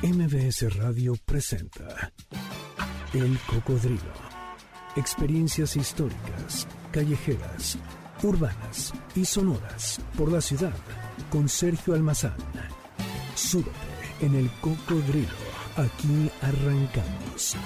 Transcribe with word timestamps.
MBS 0.00 0.76
Radio 0.76 1.14
presenta 1.24 2.12
El 3.12 3.36
Cocodrilo. 3.50 4.12
Experiencias 4.94 5.74
históricas, 5.74 6.68
callejeras, 6.92 7.76
urbanas 8.22 8.92
y 9.16 9.24
sonoras 9.24 10.00
por 10.16 10.30
la 10.30 10.40
ciudad 10.40 10.76
con 11.30 11.48
Sergio 11.48 11.94
Almazán. 11.94 12.36
Súbete 13.34 13.72
en 14.20 14.36
El 14.36 14.48
Cocodrilo. 14.60 15.34
Aquí 15.76 16.30
arrancamos. 16.42 17.56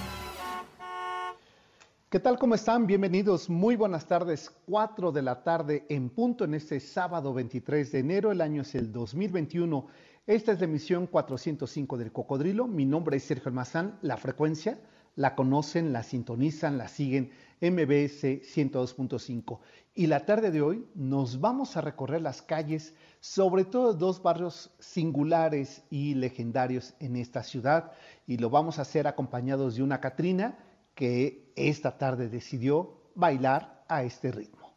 ¿Qué 2.09 2.19
tal? 2.19 2.39
¿Cómo 2.39 2.55
están? 2.55 2.87
Bienvenidos. 2.87 3.51
Muy 3.51 3.77
buenas 3.77 4.07
tardes. 4.07 4.51
4 4.67 5.13
de 5.13 5.23
la 5.23 5.43
tarde 5.43 5.85
en 5.91 6.09
punto 6.09 6.45
en 6.45 6.55
este 6.55 6.81
sábado 6.81 7.35
23 7.35 7.93
de 7.93 7.99
enero. 7.99 8.33
El 8.33 8.41
año 8.41 8.63
es 8.63 8.75
el 8.75 8.91
2021. 8.91 9.87
Esta 10.27 10.53
es 10.53 10.61
la 10.61 10.67
emisión 10.67 11.09
405 11.09 11.99
del 11.99 12.13
Cocodrilo. 12.13 12.69
Mi 12.69 12.85
nombre 12.85 13.17
es 13.17 13.25
Sergio 13.25 13.49
Almazán. 13.49 13.99
La 14.03 14.17
frecuencia 14.17 14.79
la 15.17 15.35
conocen, 15.35 15.93
la 15.93 16.05
sintonizan, 16.05 16.79
la 16.79 16.87
siguen. 16.87 17.33
MBS 17.61 18.23
102.5. 18.23 19.59
Y 19.95 20.07
la 20.07 20.25
tarde 20.25 20.53
de 20.53 20.63
hoy 20.63 20.87
nos 20.95 21.41
vamos 21.41 21.77
a 21.77 21.81
recorrer 21.81 22.23
las 22.23 22.41
calles, 22.41 22.95
sobre 23.19 23.65
todo 23.65 23.95
dos 23.95 24.23
barrios 24.23 24.71
singulares 24.79 25.83
y 25.91 26.15
legendarios 26.15 26.95
en 27.01 27.17
esta 27.17 27.43
ciudad. 27.43 27.91
Y 28.25 28.37
lo 28.37 28.49
vamos 28.49 28.79
a 28.79 28.83
hacer 28.83 29.09
acompañados 29.09 29.75
de 29.75 29.83
una 29.83 30.01
Catrina 30.01 30.57
que 30.95 31.53
esta 31.57 31.99
tarde 31.99 32.29
decidió 32.29 33.11
bailar 33.17 33.85
a 33.89 34.05
este 34.05 34.31
ritmo. 34.31 34.73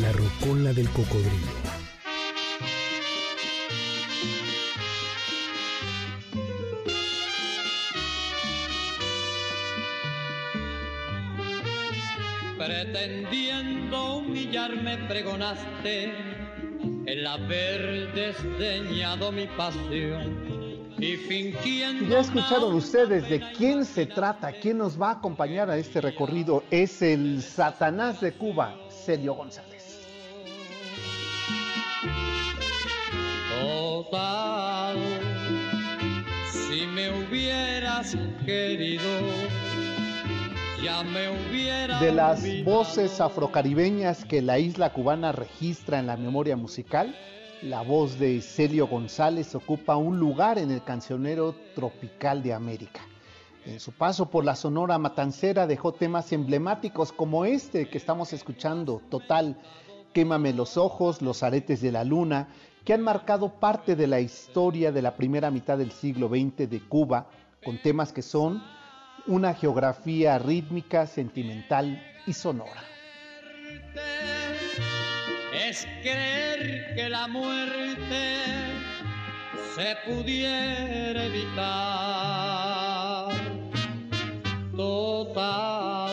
La 0.00 0.10
rocola 0.10 0.72
del 0.72 0.88
cocodrilo. 0.90 1.71
Pretendiendo 12.64 14.18
humillarme 14.18 14.96
pregonaste 15.08 16.12
el 17.06 17.26
haber 17.26 18.12
desdeñado 18.14 19.32
mi 19.32 19.48
pasión 19.48 20.92
y 20.96 21.16
fingiendo 21.16 22.08
Ya 22.08 22.20
escucharon 22.20 22.72
ustedes 22.74 23.28
de 23.28 23.40
quién 23.56 23.84
se 23.84 24.06
trata, 24.06 24.52
quién 24.52 24.78
nos 24.78 25.00
va 25.00 25.08
a 25.08 25.12
acompañar 25.14 25.70
a 25.70 25.76
este 25.76 26.00
recorrido. 26.00 26.62
Es 26.70 27.02
el 27.02 27.42
Satanás 27.42 28.20
de 28.20 28.32
Cuba, 28.32 28.76
Celio 28.88 29.34
González. 29.34 30.06
Total, 33.60 34.96
si 36.52 36.86
me 36.86 37.10
hubieras 37.10 38.16
querido, 38.46 39.10
De 40.82 42.10
las 42.10 42.42
voces 42.64 43.20
afrocaribeñas 43.20 44.24
que 44.24 44.42
la 44.42 44.58
isla 44.58 44.92
cubana 44.92 45.30
registra 45.30 46.00
en 46.00 46.08
la 46.08 46.16
memoria 46.16 46.56
musical, 46.56 47.14
la 47.62 47.82
voz 47.82 48.18
de 48.18 48.40
Celio 48.40 48.88
González 48.88 49.54
ocupa 49.54 49.94
un 49.94 50.18
lugar 50.18 50.58
en 50.58 50.72
el 50.72 50.82
cancionero 50.82 51.54
tropical 51.76 52.42
de 52.42 52.52
América. 52.52 53.00
En 53.64 53.78
su 53.78 53.92
paso 53.92 54.28
por 54.28 54.44
la 54.44 54.56
Sonora 54.56 54.98
Matancera 54.98 55.68
dejó 55.68 55.92
temas 55.92 56.32
emblemáticos 56.32 57.12
como 57.12 57.44
este 57.44 57.88
que 57.88 57.98
estamos 57.98 58.32
escuchando, 58.32 59.00
Total, 59.08 59.56
Quémame 60.12 60.52
los 60.52 60.76
ojos, 60.76 61.22
Los 61.22 61.44
aretes 61.44 61.80
de 61.80 61.92
la 61.92 62.02
luna, 62.02 62.48
que 62.84 62.92
han 62.92 63.02
marcado 63.02 63.50
parte 63.50 63.94
de 63.94 64.08
la 64.08 64.18
historia 64.18 64.90
de 64.90 65.02
la 65.02 65.14
primera 65.14 65.52
mitad 65.52 65.78
del 65.78 65.92
siglo 65.92 66.28
XX 66.28 66.68
de 66.68 66.80
Cuba, 66.88 67.28
con 67.64 67.80
temas 67.80 68.12
que 68.12 68.22
son 68.22 68.60
una 69.26 69.54
geografía 69.54 70.38
rítmica, 70.38 71.06
sentimental 71.06 72.02
y 72.26 72.32
sonora. 72.32 72.82
Es 75.68 75.86
creer 76.02 76.94
que 76.94 77.08
la 77.08 77.28
muerte 77.28 78.36
se 79.74 79.96
pudiera 80.06 81.24
evitar. 81.24 82.72
Total. 84.76 86.12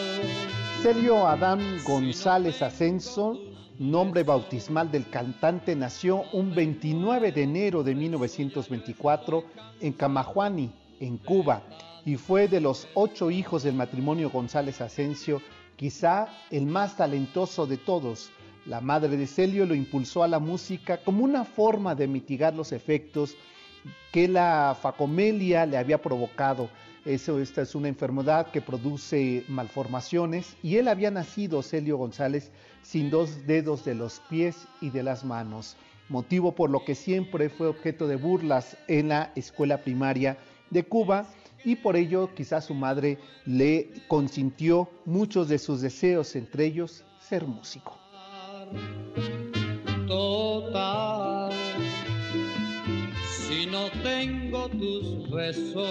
Celio 0.82 1.28
Adán 1.28 1.80
González 1.84 2.62
Ascenso, 2.62 3.38
nombre 3.80 4.24
bautismal 4.24 4.92
del 4.92 5.10
cantante, 5.10 5.76
nació 5.76 6.24
un 6.32 6.54
29 6.54 7.32
de 7.32 7.44
enero 7.44 7.84
de 7.84 7.96
1924 7.96 9.44
en 9.82 9.94
Camajuani, 9.94 10.72
en 11.00 11.18
Cuba, 11.18 11.62
y 12.10 12.18
fue 12.18 12.48
de 12.48 12.60
los 12.60 12.88
ocho 12.96 13.30
hijos 13.30 13.62
del 13.62 13.76
matrimonio 13.76 14.32
González 14.32 14.82
Asensio, 14.82 15.44
quizá 15.76 16.28
el 16.50 16.66
más 16.66 16.98
talentoso 16.98 17.68
de 17.68 17.78
todos. 17.78 18.32
La 18.66 18.82
madre 18.82 19.16
de 19.16 19.28
Celio 19.28 19.68
lo 19.68 19.76
impulsó 19.76 20.24
a 20.24 20.28
la 20.28 20.40
música 20.40 20.98
como 21.04 21.24
una 21.24 21.46
forma 21.46 21.94
de 21.94 22.08
mitigar 22.08 22.56
los 22.56 22.72
efectos 22.72 23.36
que 24.12 24.28
la 24.28 24.76
facomelia 24.82 25.68
le 25.68 25.78
había 25.78 26.02
provocado. 26.02 26.72
Esta 27.06 27.62
es 27.62 27.76
una 27.76 27.90
enfermedad 27.90 28.50
que 28.50 28.62
produce 28.62 29.46
malformaciones 29.48 30.58
y 30.64 30.78
él 30.78 30.88
había 30.88 31.12
nacido, 31.12 31.62
Celio 31.62 31.98
González, 31.98 32.52
sin 32.82 33.12
dos 33.12 33.46
dedos 33.46 33.86
de 33.86 33.94
los 33.94 34.20
pies 34.32 34.68
y 34.82 34.90
de 34.90 35.04
las 35.04 35.24
manos, 35.24 35.78
motivo 36.10 36.56
por 36.56 36.72
lo 36.72 36.84
que 36.84 36.96
siempre 36.96 37.50
fue 37.50 37.68
objeto 37.68 38.08
de 38.08 38.16
burlas 38.16 38.78
en 38.88 39.10
la 39.10 39.32
escuela 39.36 39.84
primaria 39.84 40.40
de 40.72 40.84
Cuba 40.84 41.28
y 41.64 41.76
por 41.76 41.96
ello 41.96 42.34
quizás 42.36 42.66
su 42.66 42.74
madre 42.74 43.18
le 43.46 43.90
consintió 44.08 44.90
muchos 45.06 45.50
de 45.50 45.60
sus 45.60 45.82
deseos, 45.82 46.36
entre 46.36 46.66
ellos 46.66 47.04
ser 47.20 47.46
músico. 47.46 47.98
Total. 50.08 51.52
Si 53.28 53.66
no 53.66 53.90
tengo 54.04 54.70
tus 54.70 55.30
besos, 55.32 55.90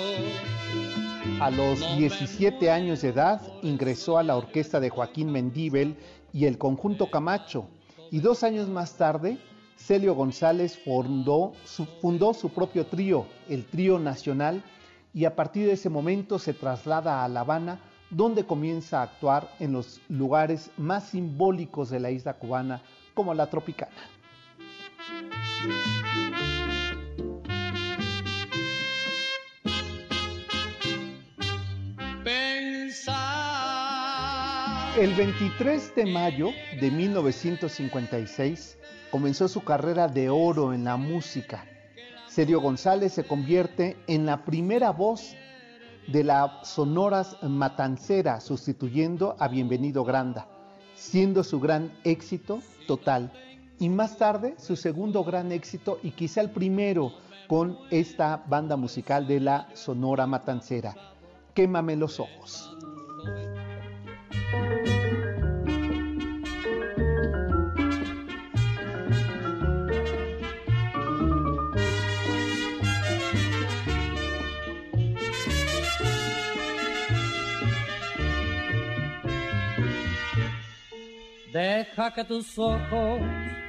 A 1.40 1.50
los 1.50 1.78
17 1.96 2.70
años 2.70 3.02
de 3.02 3.10
edad 3.10 3.40
ingresó 3.62 4.18
a 4.18 4.22
la 4.22 4.36
orquesta 4.36 4.80
de 4.80 4.90
Joaquín 4.90 5.30
Mendíbel 5.30 5.96
y 6.32 6.46
el 6.46 6.58
conjunto 6.58 7.10
Camacho 7.10 7.68
y 8.10 8.20
dos 8.20 8.42
años 8.42 8.68
más 8.68 8.96
tarde 8.96 9.38
Celio 9.78 10.14
González 10.14 10.78
fundó 10.84 11.52
su, 11.64 11.86
fundó 11.86 12.34
su 12.34 12.50
propio 12.50 12.86
trío, 12.86 13.26
el 13.48 13.64
Trío 13.64 13.98
Nacional, 13.98 14.62
y 15.12 15.24
a 15.24 15.34
partir 15.34 15.66
de 15.66 15.72
ese 15.72 15.88
momento 15.88 16.38
se 16.38 16.54
traslada 16.54 17.24
a 17.24 17.28
La 17.28 17.40
Habana, 17.40 17.80
donde 18.10 18.44
comienza 18.44 19.00
a 19.00 19.04
actuar 19.04 19.50
en 19.58 19.72
los 19.72 20.00
lugares 20.08 20.70
más 20.76 21.08
simbólicos 21.08 21.90
de 21.90 22.00
la 22.00 22.10
isla 22.10 22.34
cubana, 22.34 22.82
como 23.14 23.34
la 23.34 23.48
Tropicana. 23.48 23.92
El 34.98 35.14
23 35.14 35.94
de 35.94 36.06
mayo 36.06 36.50
de 36.80 36.90
1956 36.90 38.78
comenzó 39.12 39.46
su 39.46 39.62
carrera 39.62 40.08
de 40.08 40.28
oro 40.28 40.74
en 40.74 40.84
la 40.84 40.96
música. 40.96 41.64
Sergio 42.38 42.60
González 42.60 43.14
se 43.14 43.24
convierte 43.24 43.96
en 44.06 44.24
la 44.24 44.44
primera 44.44 44.92
voz 44.92 45.34
de 46.06 46.22
la 46.22 46.60
Sonoras 46.62 47.36
Matancera, 47.42 48.40
sustituyendo 48.40 49.34
a 49.40 49.48
Bienvenido 49.48 50.04
Granda, 50.04 50.46
siendo 50.94 51.42
su 51.42 51.58
gran 51.58 51.90
éxito 52.04 52.60
total. 52.86 53.32
Y 53.80 53.88
más 53.88 54.18
tarde 54.18 54.54
su 54.56 54.76
segundo 54.76 55.24
gran 55.24 55.50
éxito 55.50 55.98
y 56.00 56.12
quizá 56.12 56.40
el 56.40 56.50
primero 56.50 57.10
con 57.48 57.76
esta 57.90 58.44
banda 58.46 58.76
musical 58.76 59.26
de 59.26 59.40
la 59.40 59.68
Sonora 59.74 60.28
Matancera, 60.28 60.94
Quémame 61.54 61.96
los 61.96 62.20
ojos. 62.20 62.72
Deja 81.78 82.12
que 82.12 82.24
tus 82.24 82.58
ojos 82.58 83.20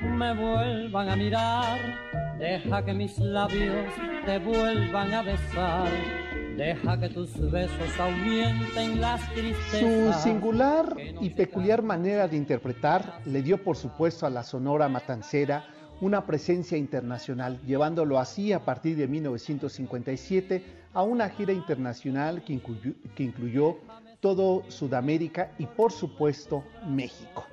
me 0.02 0.34
vuelvan 0.34 1.10
a 1.10 1.16
mirar, 1.16 1.78
deja 2.40 2.84
que 2.84 2.92
mis 2.92 3.20
labios 3.20 3.86
te 4.26 4.40
vuelvan 4.40 5.14
a 5.14 5.22
besar, 5.22 5.88
deja 6.58 7.00
que 7.00 7.10
tus 7.10 7.30
besos 7.52 8.00
ahuyenten 8.00 9.00
las 9.00 9.22
Su 9.22 9.34
tristezas. 9.36 10.24
singular 10.24 10.96
y 11.22 11.30
peculiar 11.30 11.84
manera 11.84 12.28
de 12.28 12.36
interpretar 12.36 13.22
le 13.26 13.44
dio 13.44 13.64
por 13.64 13.78
supuesto 13.78 14.26
a 14.26 14.32
la 14.32 14.42
Sonora 14.42 14.90
Matancera 14.90 15.68
una 16.02 16.26
presencia 16.26 16.80
internacional, 16.80 17.62
llevándolo 17.62 18.18
así 18.18 18.54
a 18.54 18.66
partir 18.66 18.98
de 18.98 19.08
1957 19.08 20.64
a 20.96 21.04
una 21.04 21.30
gira 21.30 21.54
internacional 21.54 22.44
que 22.44 22.54
incluyó, 22.54 22.94
que 23.14 23.22
incluyó 23.22 23.78
todo 24.20 24.64
Sudamérica 24.68 25.52
y 25.60 25.68
por 25.68 25.92
supuesto 25.92 26.64
México. 26.88 27.46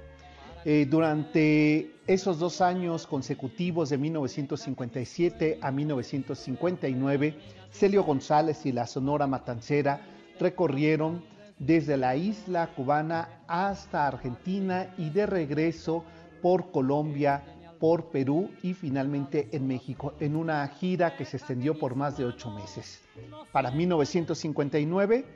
Eh, 0.68 0.84
durante 0.84 1.92
esos 2.08 2.40
dos 2.40 2.60
años 2.60 3.06
consecutivos 3.06 3.88
de 3.88 3.98
1957 3.98 5.60
a 5.62 5.70
1959, 5.70 7.38
Celio 7.70 8.02
González 8.02 8.66
y 8.66 8.72
la 8.72 8.88
Sonora 8.88 9.28
Matancera 9.28 10.00
recorrieron 10.40 11.22
desde 11.60 11.96
la 11.96 12.16
isla 12.16 12.74
cubana 12.74 13.44
hasta 13.46 14.08
Argentina 14.08 14.92
y 14.98 15.10
de 15.10 15.26
regreso 15.26 16.02
por 16.42 16.72
Colombia, 16.72 17.44
por 17.78 18.10
Perú 18.10 18.50
y 18.60 18.74
finalmente 18.74 19.48
en 19.52 19.68
México, 19.68 20.14
en 20.18 20.34
una 20.34 20.66
gira 20.66 21.16
que 21.16 21.26
se 21.26 21.36
extendió 21.36 21.78
por 21.78 21.94
más 21.94 22.18
de 22.18 22.24
ocho 22.24 22.50
meses. 22.50 23.04
Para 23.52 23.70
1959, 23.70 25.26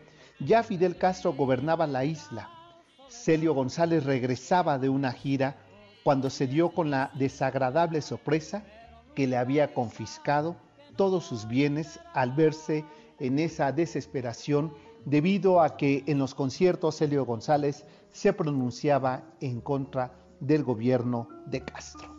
ya 0.41 0.65
Fidel 0.65 0.97
Castro 0.97 1.35
gobernaba 1.35 1.87
la 1.87 2.05
isla 2.05 2.51
Celio 3.11 3.55
González 3.55 4.05
regresaba 4.05 4.79
de 4.79 4.89
una 4.89 5.13
gira 5.13 5.57
cuando 6.05 6.31
se 6.31 6.47
dio 6.47 6.71
con 6.71 6.91
la 6.91 7.11
desagradable 7.15 8.01
sorpresa 8.03 8.65
que 9.15 9.27
le 9.27 9.37
había 9.37 9.75
confiscado 9.75 10.57
todos 10.97 11.25
sus 11.25 11.47
bienes 11.49 11.99
al 12.15 12.33
verse 12.33 12.85
en 13.19 13.39
esa 13.39 13.73
desesperación 13.73 14.73
debido 15.05 15.61
a 15.61 15.77
que 15.77 16.05
en 16.07 16.19
los 16.19 16.35
conciertos 16.35 16.99
Celio 16.99 17.25
González 17.25 17.85
se 18.13 18.33
pronunciaba 18.33 19.25
en 19.41 19.61
contra 19.61 20.13
del 20.39 20.63
gobierno 20.63 21.29
de 21.47 21.63
Castro. 21.63 22.15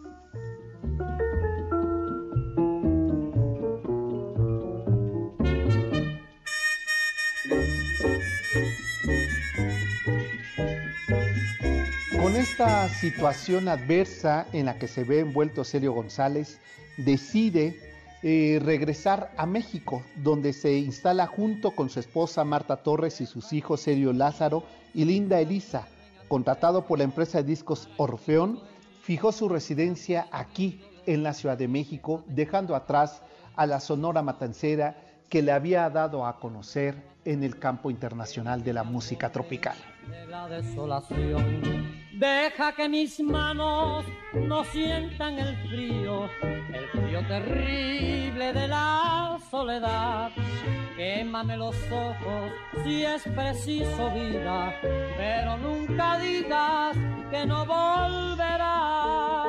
Esta 12.42 12.90
situación 12.90 13.68
adversa 13.68 14.48
en 14.52 14.66
la 14.66 14.80
que 14.80 14.88
se 14.88 15.04
ve 15.04 15.20
envuelto 15.20 15.64
Celio 15.64 15.94
González, 15.94 16.60
decide 16.98 17.80
eh, 18.24 18.60
regresar 18.64 19.32
a 19.38 19.46
México, 19.46 20.02
donde 20.16 20.52
se 20.52 20.74
instala 20.74 21.28
junto 21.28 21.72
con 21.72 21.92
su 21.92 22.00
esposa 22.00 22.44
Marta 22.44 22.78
Torres 22.78 23.22
y 23.22 23.28
sus 23.28 23.54
hijos 23.54 23.84
Celio 23.84 24.12
Lázaro 24.12 24.64
y 24.96 25.06
Linda 25.06 25.40
Elisa. 25.40 25.88
Contratado 26.28 26.88
por 26.88 26.98
la 26.98 27.04
empresa 27.04 27.38
de 27.38 27.44
discos 27.44 27.90
Orfeón, 27.98 28.60
fijó 29.04 29.32
su 29.32 29.48
residencia 29.48 30.28
aquí, 30.32 30.84
en 31.06 31.22
la 31.22 31.36
Ciudad 31.36 31.60
de 31.60 31.68
México, 31.68 32.24
dejando 32.28 32.76
atrás 32.76 33.22
a 33.56 33.68
la 33.68 33.80
Sonora 33.80 34.24
Matancera 34.24 34.96
que 35.30 35.44
le 35.44 35.52
había 35.52 35.88
dado 35.92 36.26
a 36.26 36.40
conocer 36.40 36.96
en 37.24 37.44
el 37.44 37.60
campo 37.60 37.92
internacional 37.92 38.64
de 38.64 38.74
la 38.74 38.84
música 38.84 39.32
tropical. 39.32 39.78
Deja 42.22 42.74
que 42.74 42.88
mis 42.88 43.20
manos 43.20 44.06
no 44.36 44.64
sientan 44.66 45.40
el 45.40 45.58
frío, 45.68 46.30
el 46.72 46.88
frío 46.90 47.28
terrible 47.28 48.54
de 48.54 48.68
la 48.68 49.40
soledad. 49.50 50.30
Quémame 50.96 51.58
los 51.58 51.76
ojos 51.92 52.52
si 52.84 53.04
es 53.04 53.24
preciso 53.24 54.12
vida, 54.14 54.72
pero 55.18 55.58
nunca 55.58 56.20
digas 56.20 56.96
que 57.32 57.44
no 57.44 57.66
volverás. 57.66 59.48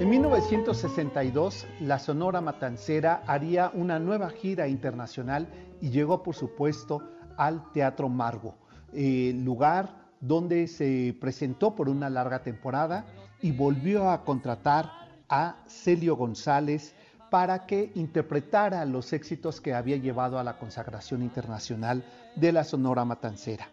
En 0.00 0.08
1962, 0.08 1.66
la 1.80 1.98
Sonora 1.98 2.40
Matancera 2.40 3.24
haría 3.26 3.70
una 3.74 3.98
nueva 3.98 4.30
gira 4.30 4.68
internacional 4.68 5.48
y 5.82 5.90
llegó, 5.90 6.22
por 6.22 6.34
supuesto, 6.34 7.02
al 7.36 7.72
Teatro 7.72 8.08
Margo, 8.08 8.54
eh, 8.94 9.34
lugar 9.34 10.05
donde 10.26 10.66
se 10.66 11.16
presentó 11.20 11.74
por 11.74 11.88
una 11.88 12.10
larga 12.10 12.42
temporada 12.42 13.06
y 13.40 13.52
volvió 13.52 14.10
a 14.10 14.24
contratar 14.24 14.90
a 15.28 15.56
Celio 15.66 16.16
González 16.16 16.94
para 17.30 17.66
que 17.66 17.90
interpretara 17.94 18.84
los 18.84 19.12
éxitos 19.12 19.60
que 19.60 19.74
había 19.74 19.96
llevado 19.96 20.38
a 20.38 20.44
la 20.44 20.58
consagración 20.58 21.22
internacional 21.22 22.04
de 22.36 22.52
la 22.52 22.64
Sonora 22.64 23.04
Matancera. 23.04 23.68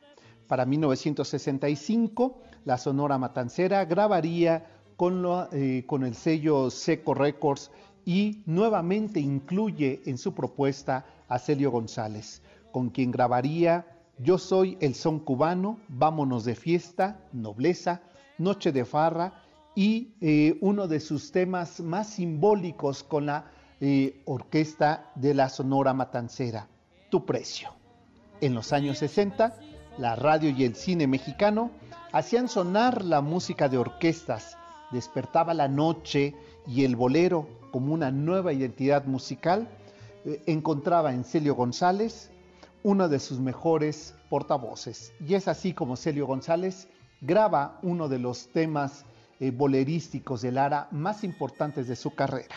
Para 0.48 0.66
1965, 0.66 2.42
la 2.66 2.78
Sonora 2.78 3.18
Matancera 3.18 3.86
grabaría 3.86 4.66
con, 4.98 5.24
eh, 5.52 5.84
con 5.88 6.04
el 6.04 6.16
sello 6.16 6.70
Seco 6.70 7.14
Records 7.14 7.72
y 8.06 8.44
nuevamente 8.46 9.20
incluye 9.20 10.02
en 10.06 10.18
su 10.18 10.34
propuesta 10.34 11.06
a 11.30 11.40
Celio 11.40 11.72
González, 11.72 12.42
con 12.72 12.90
quien 12.90 13.12
grabaría 13.12 13.86
yo 14.18 14.38
soy 14.38 14.78
el 14.80 14.96
son 14.96 15.20
cubano, 15.20 15.80
vámonos 15.88 16.46
de 16.46 16.56
fiesta, 16.56 17.20
nobleza, 17.32 18.02
noche 18.38 18.72
de 18.72 18.86
farra 18.86 19.44
y 19.76 20.14
eh, 20.22 20.58
uno 20.62 20.88
de 20.88 21.00
sus 21.00 21.32
temas 21.32 21.80
más 21.80 22.08
simbólicos 22.08 23.04
con 23.04 23.26
la 23.26 23.52
eh, 23.82 24.22
orquesta 24.26 25.12
de 25.16 25.34
la 25.34 25.50
Sonora 25.50 25.94
Matancera, 25.94 26.68
Tu 27.10 27.26
Precio. 27.26 27.70
En 28.40 28.54
los 28.54 28.72
años 28.72 29.00
60, 29.00 29.58
la 29.98 30.16
radio 30.16 30.50
y 30.52 30.64
el 30.64 30.76
cine 30.76 31.08
mexicano 31.08 31.72
hacían 32.12 32.48
sonar 32.48 33.04
la 33.04 33.22
música 33.22 33.68
de 33.68 33.78
orquestas, 33.78 34.58
despertaba 34.92 35.54
la 35.54 35.68
noche 35.68 36.36
y 36.68 36.84
el 36.84 36.96
bolero 36.96 37.48
como 37.72 37.94
una 37.94 38.12
nueva 38.12 38.54
identidad 38.54 39.06
musical, 39.06 39.68
eh, 40.26 40.44
encontraba 40.46 41.14
en 41.14 41.24
Celio 41.24 41.56
González 41.56 42.30
uno 42.84 43.10
de 43.10 43.20
sus 43.20 43.40
mejores 43.40 44.14
portavoces. 44.30 45.14
Y 45.26 45.34
es 45.36 45.48
así 45.48 45.74
como 45.74 45.96
Celio 45.96 46.28
González 46.28 46.88
graba 47.22 47.80
uno 47.82 48.10
de 48.10 48.20
los 48.20 48.52
temas 48.52 49.06
eh, 49.40 49.52
bolerísticos 49.52 50.42
de 50.42 50.52
Lara 50.52 50.88
más 50.92 51.24
importantes 51.24 51.88
de 51.88 51.96
su 51.96 52.14
carrera. 52.14 52.56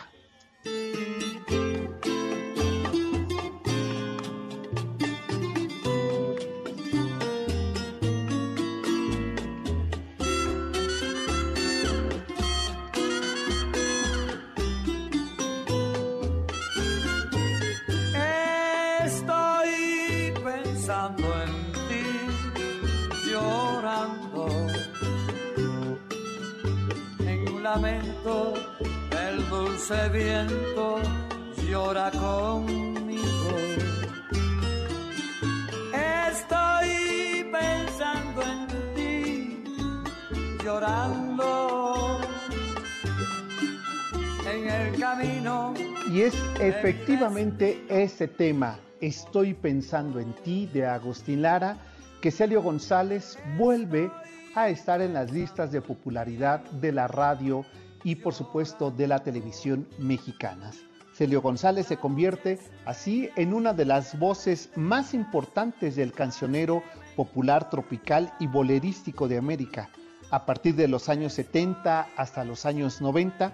Efectivamente 46.88 47.84
ese 47.88 48.28
tema, 48.28 48.78
Estoy 49.00 49.55
pensando 49.55 50.20
en 50.20 50.32
ti, 50.36 50.70
de 50.72 50.86
Agustín 50.86 51.43
Lara, 51.43 51.76
que 52.22 52.31
Celio 52.31 52.62
González 52.62 53.38
vuelve 53.58 54.10
a 54.55 54.69
estar 54.69 55.02
en 55.02 55.12
las 55.12 55.32
listas 55.32 55.72
de 55.72 55.82
popularidad 55.82 56.60
de 56.60 56.93
la 56.93 57.08
radio 57.08 57.66
y 58.05 58.14
por 58.14 58.34
supuesto 58.34 58.93
de 58.93 59.08
la 59.08 59.19
televisión 59.19 59.86
mexicanas. 59.98 60.78
Celio 61.12 61.43
González 61.43 61.88
se 61.88 61.96
convierte 61.96 62.60
así 62.84 63.31
en 63.34 63.52
una 63.52 63.72
de 63.72 63.84
las 63.84 64.16
voces 64.19 64.70
más 64.76 65.12
importantes 65.12 65.96
del 65.96 66.12
cancionero 66.12 66.84
popular 67.16 67.69
tropical 67.69 68.32
y 68.38 68.46
bolerístico 68.46 69.26
de 69.26 69.38
América. 69.38 69.90
A 70.31 70.46
partir 70.46 70.76
de 70.76 70.88
los 70.88 71.08
años 71.08 71.32
70 71.32 72.08
hasta 72.16 72.44
los 72.44 72.64
años 72.64 73.02
90, 73.02 73.52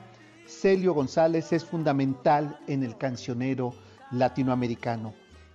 Celio 0.61 0.93
González 0.93 1.53
es 1.53 1.65
fundamental 1.65 2.59
en 2.69 2.85
el 2.85 2.97
cancionero 2.97 3.75
latinoamericano. 4.11 5.15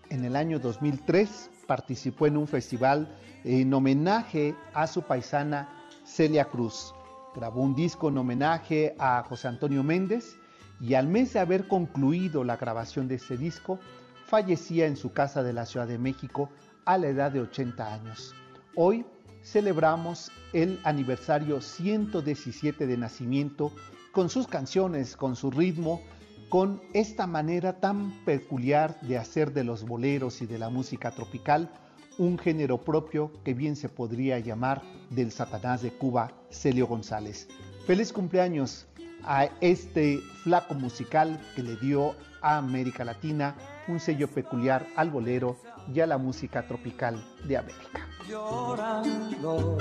En 0.10 0.26
el 0.26 0.36
año 0.36 0.60
2003 0.60 1.50
participó 1.68 2.28
en 2.28 2.36
un 2.36 2.48
festival 2.48 3.16
en 3.44 3.74
homenaje 3.74 4.56
a 4.74 4.88
su 4.88 5.04
paisana 5.04 5.70
Celia 6.04 6.46
Cruz. 6.46 6.94
Grabó 7.36 7.62
un 7.62 7.76
disco 7.76 8.10
en 8.10 8.18
homenaje 8.18 8.96
a 8.98 9.24
José 9.24 9.48
Antonio 9.48 9.84
Méndez 9.84 10.36
y 10.82 10.96
al 10.96 11.08
mes 11.08 11.34
de 11.34 11.40
haber 11.40 11.68
concluido 11.68 12.44
la 12.44 12.58
grabación 12.58 13.08
de 13.08 13.16
ese 13.16 13.38
disco, 13.38 13.80
fallecía 14.26 14.88
en 14.88 14.98
su 14.98 15.14
casa 15.14 15.44
de 15.44 15.54
la 15.54 15.66
Ciudad 15.66 15.88
de 15.88 16.00
México 16.00 16.50
a 16.86 16.98
la 16.98 17.08
edad 17.08 17.32
de 17.32 17.42
80 17.42 17.94
años. 17.94 18.36
Hoy 18.76 19.06
celebramos 19.44 20.32
el 20.54 20.80
aniversario 20.84 21.62
117 21.62 22.88
de 22.88 22.98
nacimiento 22.98 23.72
con 24.18 24.32
sus 24.32 24.48
canciones, 24.48 25.16
con 25.16 25.36
su 25.36 25.52
ritmo, 25.52 26.02
con 26.50 26.82
esta 26.94 27.28
manera 27.28 27.80
tan 27.80 28.26
peculiar 28.26 29.00
de 29.02 29.16
hacer 29.16 29.54
de 29.54 29.64
los 29.64 29.84
boleros 29.84 30.42
y 30.42 30.48
de 30.48 30.58
la 30.58 30.72
música 30.72 31.12
tropical 31.12 31.70
un 32.18 32.40
género 32.40 32.84
propio 32.84 33.32
que 33.44 33.54
bien 33.54 33.76
se 33.76 33.90
podría 33.90 34.40
llamar 34.40 34.82
del 35.12 35.32
Satanás 35.32 35.84
de 35.84 35.92
Cuba, 35.92 36.32
Celio 36.50 36.88
González. 36.88 37.48
Feliz 37.86 38.12
cumpleaños 38.12 38.88
a 39.24 39.50
este 39.62 40.20
flaco 40.42 40.74
musical 40.74 41.40
que 41.56 41.62
le 41.62 41.76
dio 41.76 42.16
a 42.42 42.58
América 42.58 43.06
Latina 43.06 43.54
un 43.88 44.00
sello 44.00 44.28
peculiar 44.30 44.88
al 44.96 45.12
bolero 45.12 45.58
y 45.94 46.00
a 46.00 46.08
la 46.08 46.18
música 46.18 46.66
tropical 46.66 47.24
de 47.48 47.58
América. 47.58 48.08
Llorando. 48.28 49.78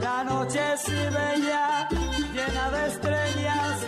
La 0.00 0.22
noche 0.22 0.60
llena 2.46 2.70
de 2.70 2.86
estrellas, 2.86 3.86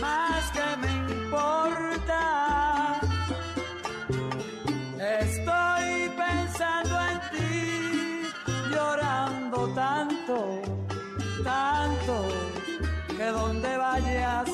más 0.00 0.50
que 0.52 0.76
me 0.82 0.92
importa. 1.14 3.00
Estoy 5.20 6.10
pensando 6.16 7.00
en 7.10 7.20
ti, 7.32 8.22
llorando 8.70 9.68
tanto, 9.74 10.62
tanto, 11.42 12.28
que 13.16 13.26
donde 13.26 13.76
vayas 13.76 14.48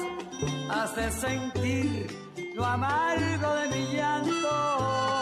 hace 0.71 1.11
sentir 1.12 2.07
lo 2.54 2.64
amargo 2.64 3.54
de 3.54 3.69
mi 3.69 3.97
llanto, 3.97 5.20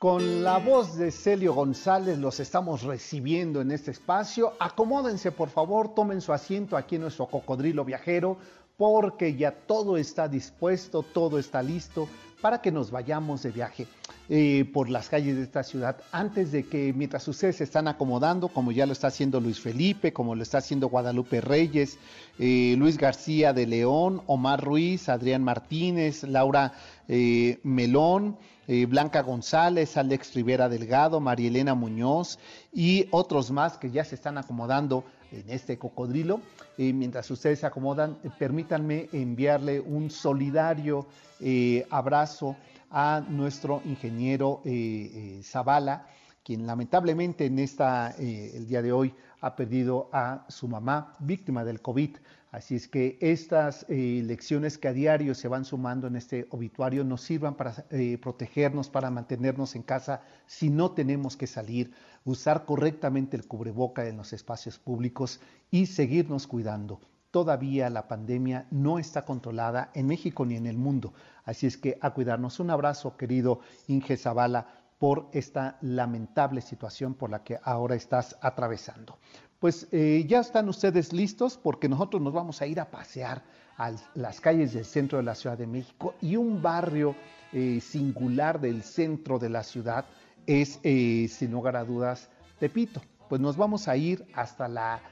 Con 0.00 0.42
la 0.42 0.56
voz 0.56 0.96
de 0.96 1.10
Celio 1.10 1.52
González 1.52 2.16
los 2.18 2.40
estamos 2.40 2.84
recibiendo 2.84 3.60
en 3.60 3.70
este 3.70 3.90
espacio. 3.90 4.54
Acomódense, 4.58 5.30
por 5.30 5.50
favor, 5.50 5.92
tomen 5.94 6.22
su 6.22 6.32
asiento 6.32 6.78
aquí 6.78 6.94
en 6.94 7.02
nuestro 7.02 7.26
cocodrilo 7.26 7.84
viajero, 7.84 8.38
porque 8.80 9.36
ya 9.36 9.50
todo 9.50 9.98
está 9.98 10.26
dispuesto, 10.26 11.02
todo 11.02 11.38
está 11.38 11.62
listo 11.62 12.08
para 12.40 12.62
que 12.62 12.72
nos 12.72 12.90
vayamos 12.90 13.42
de 13.42 13.50
viaje 13.50 13.86
eh, 14.30 14.64
por 14.72 14.88
las 14.88 15.10
calles 15.10 15.36
de 15.36 15.42
esta 15.42 15.62
ciudad. 15.62 15.98
Antes 16.12 16.50
de 16.50 16.64
que, 16.64 16.94
mientras 16.94 17.28
ustedes 17.28 17.56
se 17.56 17.64
están 17.64 17.88
acomodando, 17.88 18.48
como 18.48 18.72
ya 18.72 18.86
lo 18.86 18.94
está 18.94 19.08
haciendo 19.08 19.38
Luis 19.38 19.60
Felipe, 19.60 20.14
como 20.14 20.34
lo 20.34 20.42
está 20.42 20.56
haciendo 20.56 20.88
Guadalupe 20.88 21.42
Reyes, 21.42 21.98
eh, 22.38 22.74
Luis 22.78 22.96
García 22.96 23.52
de 23.52 23.66
León, 23.66 24.22
Omar 24.24 24.64
Ruiz, 24.64 25.10
Adrián 25.10 25.44
Martínez, 25.44 26.22
Laura 26.22 26.72
eh, 27.06 27.58
Melón, 27.62 28.38
Blanca 28.86 29.22
González, 29.22 29.96
Alex 29.96 30.32
Rivera 30.32 30.68
Delgado, 30.68 31.18
María 31.18 31.48
Elena 31.48 31.74
Muñoz 31.74 32.38
y 32.72 33.08
otros 33.10 33.50
más 33.50 33.76
que 33.76 33.90
ya 33.90 34.04
se 34.04 34.14
están 34.14 34.38
acomodando 34.38 35.04
en 35.32 35.50
este 35.50 35.78
cocodrilo. 35.78 36.40
Mientras 36.76 37.30
ustedes 37.30 37.60
se 37.60 37.66
acomodan, 37.66 38.18
eh, 38.24 38.30
permítanme 38.38 39.08
enviarle 39.12 39.80
un 39.80 40.10
solidario 40.10 41.06
eh, 41.40 41.86
abrazo 41.90 42.56
a 42.90 43.22
nuestro 43.28 43.82
ingeniero 43.84 44.62
eh, 44.64 45.40
Zavala, 45.44 46.06
quien 46.42 46.66
lamentablemente 46.66 47.46
en 47.46 47.58
esta, 47.58 48.10
el 48.18 48.66
día 48.66 48.82
de 48.82 48.92
hoy 48.92 49.14
ha 49.40 49.54
perdido 49.54 50.08
a 50.12 50.46
su 50.48 50.68
mamá, 50.68 51.16
víctima 51.20 51.64
del 51.64 51.80
COVID. 51.80 52.16
Así 52.50 52.74
es 52.74 52.88
que 52.88 53.16
estas 53.20 53.86
eh, 53.88 54.22
lecciones 54.24 54.76
que 54.76 54.88
a 54.88 54.92
diario 54.92 55.36
se 55.36 55.46
van 55.46 55.64
sumando 55.64 56.08
en 56.08 56.16
este 56.16 56.48
obituario 56.50 57.04
nos 57.04 57.20
sirvan 57.20 57.54
para 57.54 57.86
eh, 57.90 58.18
protegernos, 58.20 58.90
para 58.90 59.08
mantenernos 59.10 59.76
en 59.76 59.82
casa 59.82 60.22
si 60.46 60.68
no 60.68 60.90
tenemos 60.90 61.36
que 61.36 61.46
salir, 61.46 61.92
usar 62.24 62.64
correctamente 62.64 63.36
el 63.36 63.46
cubreboca 63.46 64.08
en 64.08 64.16
los 64.16 64.32
espacios 64.32 64.80
públicos 64.80 65.40
y 65.70 65.86
seguirnos 65.86 66.48
cuidando. 66.48 67.00
Todavía 67.30 67.88
la 67.88 68.08
pandemia 68.08 68.66
no 68.72 68.98
está 68.98 69.24
controlada 69.24 69.92
en 69.94 70.08
México 70.08 70.44
ni 70.44 70.56
en 70.56 70.66
el 70.66 70.76
mundo. 70.76 71.14
Así 71.44 71.68
es 71.68 71.76
que 71.76 71.98
a 72.00 72.10
cuidarnos. 72.12 72.58
Un 72.58 72.70
abrazo, 72.70 73.16
querido 73.16 73.60
Inge 73.86 74.16
Zavala, 74.16 74.66
por 74.98 75.28
esta 75.32 75.78
lamentable 75.80 76.60
situación 76.60 77.14
por 77.14 77.30
la 77.30 77.44
que 77.44 77.60
ahora 77.62 77.94
estás 77.94 78.36
atravesando. 78.42 79.18
Pues 79.60 79.88
eh, 79.92 80.24
ya 80.26 80.40
están 80.40 80.70
ustedes 80.70 81.12
listos 81.12 81.58
porque 81.62 81.86
nosotros 81.86 82.22
nos 82.22 82.32
vamos 82.32 82.62
a 82.62 82.66
ir 82.66 82.80
a 82.80 82.90
pasear 82.90 83.42
a 83.76 83.92
las 84.14 84.40
calles 84.40 84.72
del 84.72 84.86
centro 84.86 85.18
de 85.18 85.24
la 85.24 85.34
Ciudad 85.34 85.58
de 85.58 85.66
México 85.66 86.14
y 86.22 86.36
un 86.36 86.62
barrio 86.62 87.14
eh, 87.52 87.78
singular 87.82 88.58
del 88.58 88.82
centro 88.82 89.38
de 89.38 89.50
la 89.50 89.62
ciudad 89.62 90.06
es, 90.46 90.80
eh, 90.82 91.28
sin 91.28 91.50
lugar 91.50 91.76
a 91.76 91.84
dudas, 91.84 92.30
Tepito. 92.58 93.02
Pues 93.28 93.38
nos 93.42 93.58
vamos 93.58 93.86
a 93.86 93.96
ir 93.98 94.26
hasta 94.34 94.66
la 94.66 95.02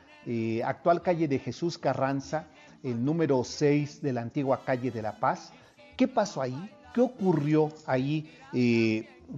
actual 0.65 1.01
calle 1.01 1.27
de 1.29 1.39
Jesús 1.39 1.79
Carranza, 1.79 2.47
el 2.83 3.03
número 3.03 3.45
6 3.45 4.03
de 4.03 4.13
la 4.13 4.23
antigua 4.23 4.63
calle 4.65 4.91
de 4.91 5.01
La 5.01 5.19
Paz. 5.21 5.53
¿Qué 5.97 6.09
pasó 6.09 6.43
ahí? 6.43 6.71
¿Qué 6.93 7.01
ocurrió 7.01 7.71
ahí? 7.87 8.31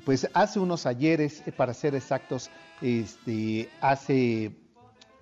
Pues 0.05 0.29
hace 0.35 0.59
unos 0.59 0.87
ayeres, 0.87 1.45
para 1.57 1.75
ser 1.75 1.95
exactos, 1.95 2.51
este, 2.81 3.69
hace 3.81 4.53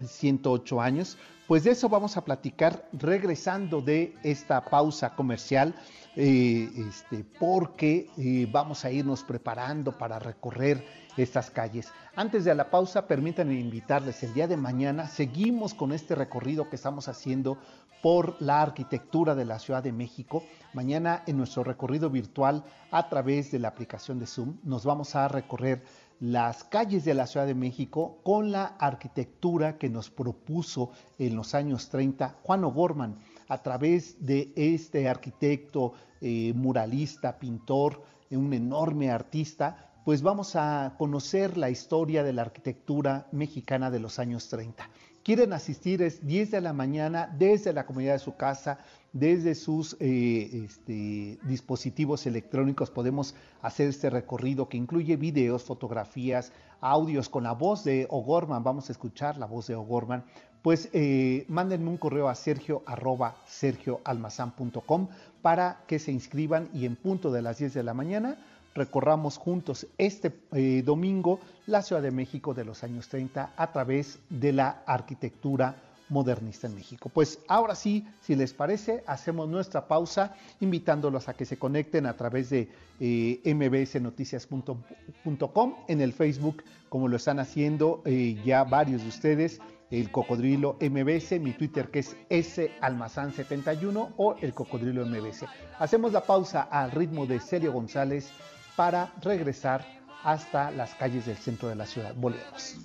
108 0.07 0.81
años. 0.81 1.17
Pues 1.47 1.65
de 1.65 1.71
eso 1.71 1.89
vamos 1.89 2.17
a 2.17 2.25
platicar 2.25 2.89
regresando 2.93 3.81
de 3.81 4.15
esta 4.23 4.65
pausa 4.65 5.15
comercial, 5.15 5.75
eh, 6.15 6.69
este, 6.77 7.25
porque 7.39 8.11
eh, 8.19 8.47
vamos 8.51 8.85
a 8.85 8.91
irnos 8.91 9.25
preparando 9.25 9.97
para 9.97 10.19
recorrer 10.19 10.85
estas 11.17 11.51
calles. 11.51 11.91
Antes 12.15 12.45
de 12.45 12.55
la 12.55 12.71
pausa, 12.71 13.07
permítanme 13.07 13.55
invitarles, 13.55 14.23
el 14.23 14.35
día 14.35 14.47
de 14.47 14.57
mañana 14.57 15.09
seguimos 15.09 15.73
con 15.73 15.93
este 15.93 16.15
recorrido 16.15 16.69
que 16.69 16.77
estamos 16.77 17.09
haciendo 17.09 17.59
por 18.03 18.41
la 18.41 18.63
arquitectura 18.63 19.35
de 19.35 19.45
la 19.45 19.59
Ciudad 19.59 19.83
de 19.83 19.93
México. 19.93 20.45
Mañana 20.73 21.23
en 21.27 21.37
nuestro 21.37 21.65
recorrido 21.65 22.11
virtual 22.11 22.65
a 22.91 23.09
través 23.09 23.51
de 23.51 23.59
la 23.59 23.69
aplicación 23.69 24.19
de 24.19 24.27
Zoom 24.27 24.59
nos 24.63 24.85
vamos 24.85 25.17
a 25.17 25.29
recorrer 25.29 25.83
las 26.21 26.65
calles 26.65 27.05
de 27.05 27.15
la 27.15 27.27
Ciudad 27.27 27.47
de 27.47 27.55
México 27.55 28.19
con 28.25 28.51
la 28.51 28.65
arquitectura 28.79 29.79
que 29.79 29.89
nos 29.89 30.11
propuso 30.11 30.91
en 31.19 31.37
los 31.37 31.55
años 31.55 31.89
30 31.89 32.37
Juan 32.43 32.65
O'Gorman 32.65 33.17
a 33.49 33.63
través 33.63 34.25
de 34.25 34.53
este 34.57 35.09
arquitecto, 35.09 35.93
eh, 36.21 36.53
muralista, 36.55 37.39
pintor, 37.39 38.03
un 38.31 38.53
enorme 38.53 39.11
artista, 39.11 39.89
pues 40.05 40.23
vamos 40.23 40.57
a 40.57 40.95
conocer 40.99 41.57
la 41.57 41.71
historia 41.71 42.23
de 42.23 42.33
la 42.33 42.43
arquitectura 42.43 43.27
mexicana 43.33 43.91
de 43.91 44.01
los 44.01 44.19
años 44.19 44.49
30. 44.49 44.89
Quieren 45.23 45.53
asistir 45.53 46.03
es 46.03 46.27
10 46.27 46.51
de 46.51 46.61
la 46.61 46.73
mañana 46.73 47.35
desde 47.39 47.73
la 47.73 47.85
comunidad 47.85 48.15
de 48.15 48.19
su 48.19 48.35
casa, 48.37 48.79
desde 49.19 49.55
sus 49.55 49.97
eh, 50.01 50.65
este, 50.65 51.39
dispositivos 51.43 52.27
electrónicos 52.27 52.91
podemos 52.91 53.35
hacer 53.63 53.89
este 53.89 54.11
recorrido 54.11 54.69
que 54.69 54.77
incluye 54.77 55.17
videos, 55.17 55.65
fotografías, 55.65 56.53
audios 56.81 57.29
con 57.29 57.45
la 57.45 57.53
voz 57.53 57.85
de 57.85 58.07
O'Gorman. 58.11 58.63
Vamos 58.63 58.89
a 58.89 58.93
escuchar 58.93 59.37
la 59.37 59.47
voz 59.47 59.67
de 59.67 59.75
O'Gorman. 59.75 60.25
Pues 60.63 60.89
eh, 60.93 61.45
mándenme 61.49 61.91
un 61.91 61.97
correo 61.97 62.29
a 62.29 62.35
sergio 62.35 62.83
arroba 62.87 63.37
sergioalmazán.com 63.47 65.09
para 65.43 65.83
que 65.87 65.99
se 65.99 66.13
inscriban 66.13 66.69
y 66.73 66.85
en 66.85 66.97
punto 66.97 67.31
de 67.31 67.43
las 67.43 67.59
10 67.59 67.75
de 67.75 67.83
la 67.83 67.95
mañana 67.95 68.39
recorramos 68.75 69.39
juntos 69.39 69.87
este 69.99 70.33
eh, 70.53 70.83
domingo 70.85 71.41
la 71.67 71.83
Ciudad 71.83 72.03
de 72.03 72.11
México 72.11 72.55
de 72.55 72.65
los 72.65 72.85
años 72.85 73.09
30 73.09 73.53
a 73.57 73.73
través 73.73 74.19
de 74.31 74.53
la 74.53 74.83
arquitectura 74.87 75.77
modernista 76.09 76.67
en 76.67 76.75
México. 76.75 77.09
Pues 77.09 77.41
ahora 77.49 77.75
sí, 77.75 78.07
si 78.21 78.35
les 78.35 78.53
parece, 78.53 79.03
hacemos 79.07 79.49
nuestra 79.49 79.89
pausa 79.89 80.35
invitándolos 80.61 81.29
a 81.29 81.35
que 81.35 81.45
se 81.45 81.59
conecten 81.59 82.07
a 82.07 82.17
través 82.17 82.51
de 82.51 82.69
eh, 83.01 83.55
mbsnoticias.com 83.55 85.75
en 85.89 86.01
el 86.01 86.13
Facebook, 86.13 86.65
como 86.89 87.09
lo 87.09 87.17
están 87.17 87.39
haciendo 87.39 88.03
eh, 88.05 88.41
ya 88.45 88.65
varios 88.65 89.03
de 89.03 89.09
ustedes, 89.09 89.61
el 89.91 90.11
Cocodrilo 90.11 90.77
MBS, 90.81 91.41
mi 91.41 91.53
Twitter 91.53 91.91
que 91.91 92.01
es 92.01 92.17
salmazán71 92.29 94.13
o 94.17 94.37
el 94.41 94.55
Cocodrilo 94.55 95.07
MBS. 95.07 95.45
Hacemos 95.79 96.13
la 96.13 96.23
pausa 96.23 96.63
al 96.63 96.91
ritmo 96.91 97.27
de 97.27 97.41
Sergio 97.41 97.73
González 97.73 98.31
para 98.77 99.13
regresar 99.23 99.85
hasta 100.23 100.71
las 100.71 100.95
calles 100.95 101.27
del 101.27 101.37
centro 101.37 101.69
de 101.69 101.77
la 101.77 101.87
ciudad. 101.87 102.15
Volvemos. 102.15 102.77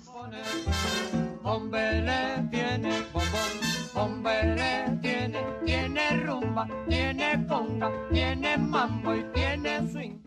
Hombre 1.46 2.02
tiene 2.50 3.02
bombón, 3.12 3.52
hombre 3.94 4.98
tiene, 5.02 5.44
tiene 5.62 6.16
rumba, 6.22 6.66
tiene 6.88 7.46
conga, 7.46 7.90
tiene 8.10 8.56
mambo 8.56 9.14
y 9.14 9.22
tiene 9.34 9.86
swing. 9.92 10.18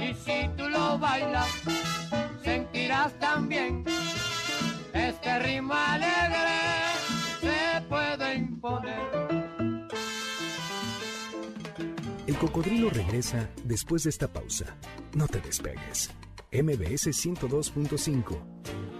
Y 0.00 0.14
si 0.14 0.48
tú 0.56 0.68
lo 0.68 0.96
bailas, 0.96 1.48
sentirás 2.44 3.18
también 3.18 3.84
este 4.94 5.38
ritmo 5.40 5.74
alegre 5.74 6.56
se 7.40 7.80
puede 7.88 8.34
imponer. 8.36 9.26
El 12.28 12.38
cocodrilo 12.38 12.90
regresa 12.90 13.50
después 13.64 14.04
de 14.04 14.10
esta 14.10 14.28
pausa. 14.28 14.76
No 15.14 15.26
te 15.26 15.40
despegues. 15.40 16.10
MBS 16.52 17.08
102.5. 17.08 18.95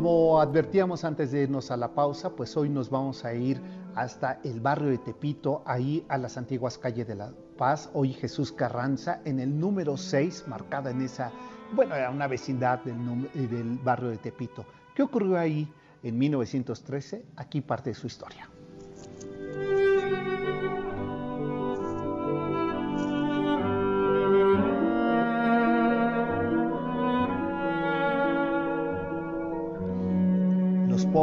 como 0.00 0.40
advertíamos 0.40 1.02
antes 1.02 1.32
de 1.32 1.42
irnos 1.42 1.72
a 1.72 1.76
la 1.76 1.92
pausa, 1.92 2.30
pues 2.30 2.56
hoy 2.56 2.68
nos 2.68 2.88
vamos 2.88 3.24
a 3.24 3.34
ir 3.34 3.60
hasta 3.96 4.38
el 4.44 4.60
barrio 4.60 4.90
de 4.90 4.98
Tepito, 4.98 5.60
ahí 5.66 6.06
a 6.08 6.16
las 6.18 6.36
antiguas 6.36 6.78
calles 6.78 7.08
de 7.08 7.16
La 7.16 7.32
Paz, 7.56 7.90
hoy 7.94 8.12
Jesús 8.12 8.52
Carranza, 8.52 9.20
en 9.24 9.40
el 9.40 9.58
número 9.58 9.96
6, 9.96 10.44
marcada 10.46 10.92
en 10.92 11.00
esa, 11.00 11.32
bueno, 11.72 11.96
era 11.96 12.10
una 12.10 12.28
vecindad 12.28 12.78
del, 12.84 13.28
del 13.50 13.76
barrio 13.78 14.10
de 14.10 14.18
Tepito. 14.18 14.64
¿Qué 14.94 15.02
ocurrió 15.02 15.36
ahí 15.36 15.68
en 16.04 16.16
1913? 16.16 17.24
Aquí 17.34 17.60
parte 17.60 17.90
de 17.90 17.94
su 17.94 18.06
historia. 18.06 18.48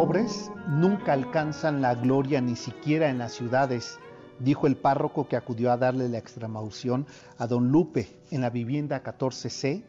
Pobres 0.05 0.51
nunca 0.67 1.13
alcanzan 1.13 1.81
la 1.81 1.95
gloria 1.95 2.39
ni 2.39 2.55
siquiera 2.55 3.09
en 3.09 3.17
las 3.17 3.33
ciudades, 3.33 3.97
dijo 4.37 4.67
el 4.67 4.75
párroco 4.75 5.27
que 5.27 5.35
acudió 5.35 5.71
a 5.71 5.77
darle 5.77 6.09
la 6.09 6.19
extremaución 6.19 7.07
a 7.39 7.47
don 7.47 7.71
Lupe 7.71 8.07
en 8.29 8.41
la 8.41 8.51
vivienda 8.51 9.03
14C 9.03 9.81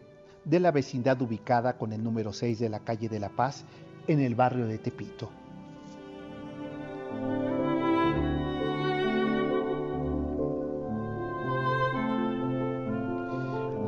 de 0.47 0.61
la 0.61 0.71
vecindad 0.71 1.21
ubicada 1.21 1.77
con 1.77 1.93
el 1.93 2.03
número 2.03 2.33
6 2.33 2.59
de 2.59 2.71
la 2.71 2.81
calle 2.81 3.11
de 3.11 3.21
La 3.21 3.29
Paz 3.29 3.67
en 4.07 4.21
el 4.21 4.35
barrio 4.35 4.67
de 4.67 4.79
Tepito. 4.79 5.29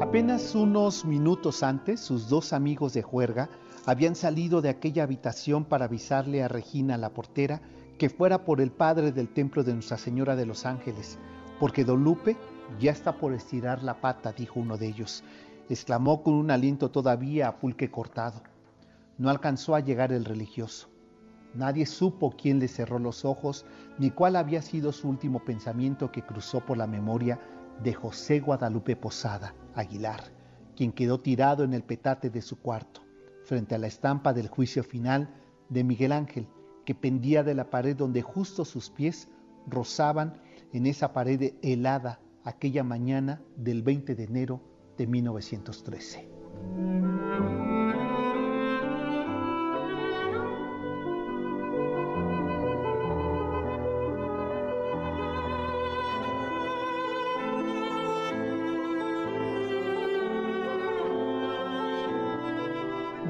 Apenas 0.02 0.54
unos 0.54 1.06
minutos 1.06 1.62
antes, 1.62 2.00
sus 2.00 2.28
dos 2.28 2.52
amigos 2.52 2.92
de 2.92 3.00
juerga 3.00 3.48
habían 3.86 4.14
salido 4.14 4.60
de 4.60 4.68
aquella 4.68 5.02
habitación 5.02 5.64
para 5.64 5.86
avisarle 5.86 6.42
a 6.42 6.48
Regina, 6.48 6.96
la 6.96 7.10
portera, 7.10 7.60
que 7.98 8.08
fuera 8.08 8.44
por 8.44 8.60
el 8.60 8.70
padre 8.70 9.12
del 9.12 9.28
templo 9.28 9.64
de 9.64 9.74
Nuestra 9.74 9.98
Señora 9.98 10.36
de 10.36 10.46
los 10.46 10.66
Ángeles, 10.66 11.18
porque 11.58 11.84
don 11.84 12.04
Lupe 12.04 12.36
ya 12.78 12.92
está 12.92 13.16
por 13.16 13.32
estirar 13.32 13.82
la 13.82 14.00
pata, 14.00 14.32
dijo 14.32 14.60
uno 14.60 14.76
de 14.76 14.86
ellos. 14.86 15.24
Exclamó 15.68 16.22
con 16.22 16.34
un 16.34 16.50
aliento 16.50 16.90
todavía 16.90 17.48
a 17.48 17.56
pulque 17.56 17.90
cortado. 17.90 18.42
No 19.18 19.30
alcanzó 19.30 19.74
a 19.74 19.80
llegar 19.80 20.12
el 20.12 20.24
religioso. 20.24 20.88
Nadie 21.54 21.86
supo 21.86 22.34
quién 22.40 22.60
le 22.60 22.68
cerró 22.68 22.98
los 22.98 23.24
ojos, 23.24 23.66
ni 23.98 24.10
cuál 24.10 24.36
había 24.36 24.62
sido 24.62 24.92
su 24.92 25.08
último 25.08 25.44
pensamiento 25.44 26.12
que 26.12 26.22
cruzó 26.22 26.64
por 26.64 26.76
la 26.76 26.86
memoria 26.86 27.40
de 27.82 27.94
José 27.94 28.40
Guadalupe 28.40 28.96
Posada 28.96 29.54
Aguilar, 29.74 30.22
quien 30.76 30.92
quedó 30.92 31.18
tirado 31.18 31.64
en 31.64 31.74
el 31.74 31.82
petate 31.82 32.30
de 32.30 32.42
su 32.42 32.60
cuarto 32.60 33.07
frente 33.48 33.74
a 33.74 33.78
la 33.78 33.86
estampa 33.86 34.34
del 34.34 34.48
juicio 34.48 34.84
final 34.84 35.30
de 35.70 35.82
Miguel 35.82 36.12
Ángel, 36.12 36.46
que 36.84 36.94
pendía 36.94 37.42
de 37.42 37.54
la 37.54 37.70
pared 37.70 37.96
donde 37.96 38.20
justo 38.20 38.66
sus 38.66 38.90
pies 38.90 39.28
rozaban 39.66 40.42
en 40.74 40.86
esa 40.86 41.14
pared 41.14 41.54
helada 41.62 42.20
aquella 42.44 42.84
mañana 42.84 43.40
del 43.56 43.82
20 43.82 44.14
de 44.14 44.24
enero 44.24 44.60
de 44.98 45.06
1913. 45.06 47.57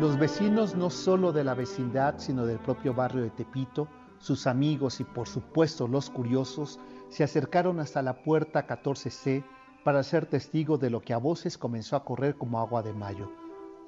Los 0.01 0.17
vecinos 0.17 0.77
no 0.77 0.91
solo 0.91 1.33
de 1.33 1.43
la 1.43 1.55
vecindad, 1.55 2.19
sino 2.19 2.47
del 2.47 2.61
propio 2.61 2.95
barrio 2.95 3.25
de 3.25 3.31
Tepito, 3.31 3.89
sus 4.19 4.47
amigos 4.47 5.01
y 5.01 5.05
por 5.05 5.27
supuesto 5.27 5.89
los 5.89 6.09
curiosos, 6.09 6.79
se 7.09 7.25
acercaron 7.25 7.81
hasta 7.81 8.01
la 8.01 8.23
puerta 8.23 8.69
14C 8.69 9.43
para 9.83 10.05
ser 10.05 10.27
testigo 10.27 10.79
de 10.79 10.91
lo 10.91 11.01
que 11.01 11.15
a 11.15 11.19
voces 11.19 11.59
comenzó 11.59 11.97
a 11.97 12.05
correr 12.05 12.37
como 12.37 12.61
agua 12.61 12.85
de 12.85 12.93
mayo. 12.93 13.33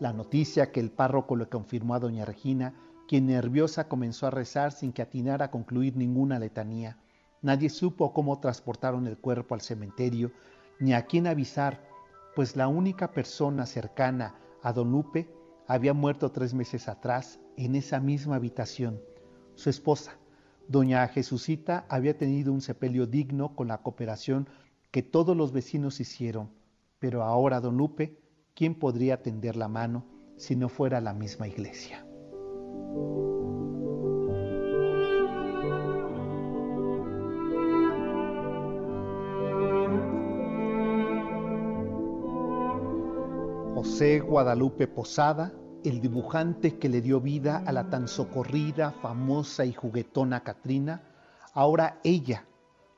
La 0.00 0.12
noticia 0.12 0.72
que 0.72 0.80
el 0.80 0.90
párroco 0.90 1.36
le 1.36 1.46
confirmó 1.46 1.94
a 1.94 2.00
doña 2.00 2.24
Regina, 2.24 2.74
quien 3.06 3.26
nerviosa 3.26 3.86
comenzó 3.86 4.26
a 4.26 4.30
rezar 4.30 4.72
sin 4.72 4.92
que 4.92 5.02
atinara 5.02 5.44
a 5.44 5.50
concluir 5.52 5.96
ninguna 5.96 6.40
letanía. 6.40 6.96
Nadie 7.40 7.70
supo 7.70 8.12
cómo 8.12 8.40
transportaron 8.40 9.06
el 9.06 9.16
cuerpo 9.16 9.54
al 9.54 9.60
cementerio, 9.60 10.32
ni 10.80 10.92
a 10.92 11.06
quién 11.06 11.28
avisar, 11.28 11.86
pues 12.34 12.56
la 12.56 12.66
única 12.66 13.12
persona 13.12 13.64
cercana 13.64 14.34
a 14.64 14.72
don 14.72 14.90
Lupe 14.90 15.38
había 15.70 15.94
muerto 15.94 16.32
tres 16.32 16.52
meses 16.52 16.88
atrás 16.88 17.38
en 17.56 17.76
esa 17.76 18.00
misma 18.00 18.34
habitación. 18.34 19.00
Su 19.54 19.70
esposa, 19.70 20.18
doña 20.66 21.06
Jesucita, 21.06 21.86
había 21.88 22.18
tenido 22.18 22.52
un 22.52 22.60
sepelio 22.60 23.06
digno 23.06 23.54
con 23.54 23.68
la 23.68 23.78
cooperación 23.78 24.48
que 24.90 25.04
todos 25.04 25.36
los 25.36 25.52
vecinos 25.52 26.00
hicieron, 26.00 26.50
pero 26.98 27.22
ahora 27.22 27.60
don 27.60 27.76
Lupe, 27.76 28.18
¿quién 28.52 28.74
podría 28.74 29.22
tender 29.22 29.54
la 29.54 29.68
mano 29.68 30.06
si 30.36 30.56
no 30.56 30.68
fuera 30.68 31.00
la 31.00 31.14
misma 31.14 31.46
iglesia? 31.46 32.04
José 43.76 44.18
Guadalupe 44.18 44.88
Posada 44.88 45.59
el 45.84 46.00
dibujante 46.00 46.78
que 46.78 46.88
le 46.88 47.00
dio 47.00 47.20
vida 47.20 47.62
a 47.66 47.72
la 47.72 47.90
tan 47.90 48.08
socorrida, 48.08 48.92
famosa 48.92 49.64
y 49.64 49.72
juguetona 49.72 50.40
Katrina, 50.40 51.02
ahora 51.54 51.98
ella 52.04 52.44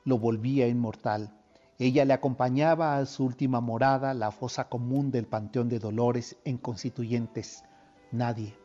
lo 0.03 0.17
volvía 0.17 0.67
inmortal. 0.67 1.31
Ella 1.79 2.05
le 2.05 2.13
acompañaba 2.13 2.97
a 2.97 3.05
su 3.05 3.25
última 3.25 3.61
morada, 3.61 4.13
la 4.13 4.31
fosa 4.31 4.69
común 4.69 5.11
del 5.11 5.25
Panteón 5.25 5.69
de 5.69 5.79
Dolores 5.79 6.37
en 6.45 6.57
Constituyentes. 6.57 7.63
Nadie, 8.11 8.55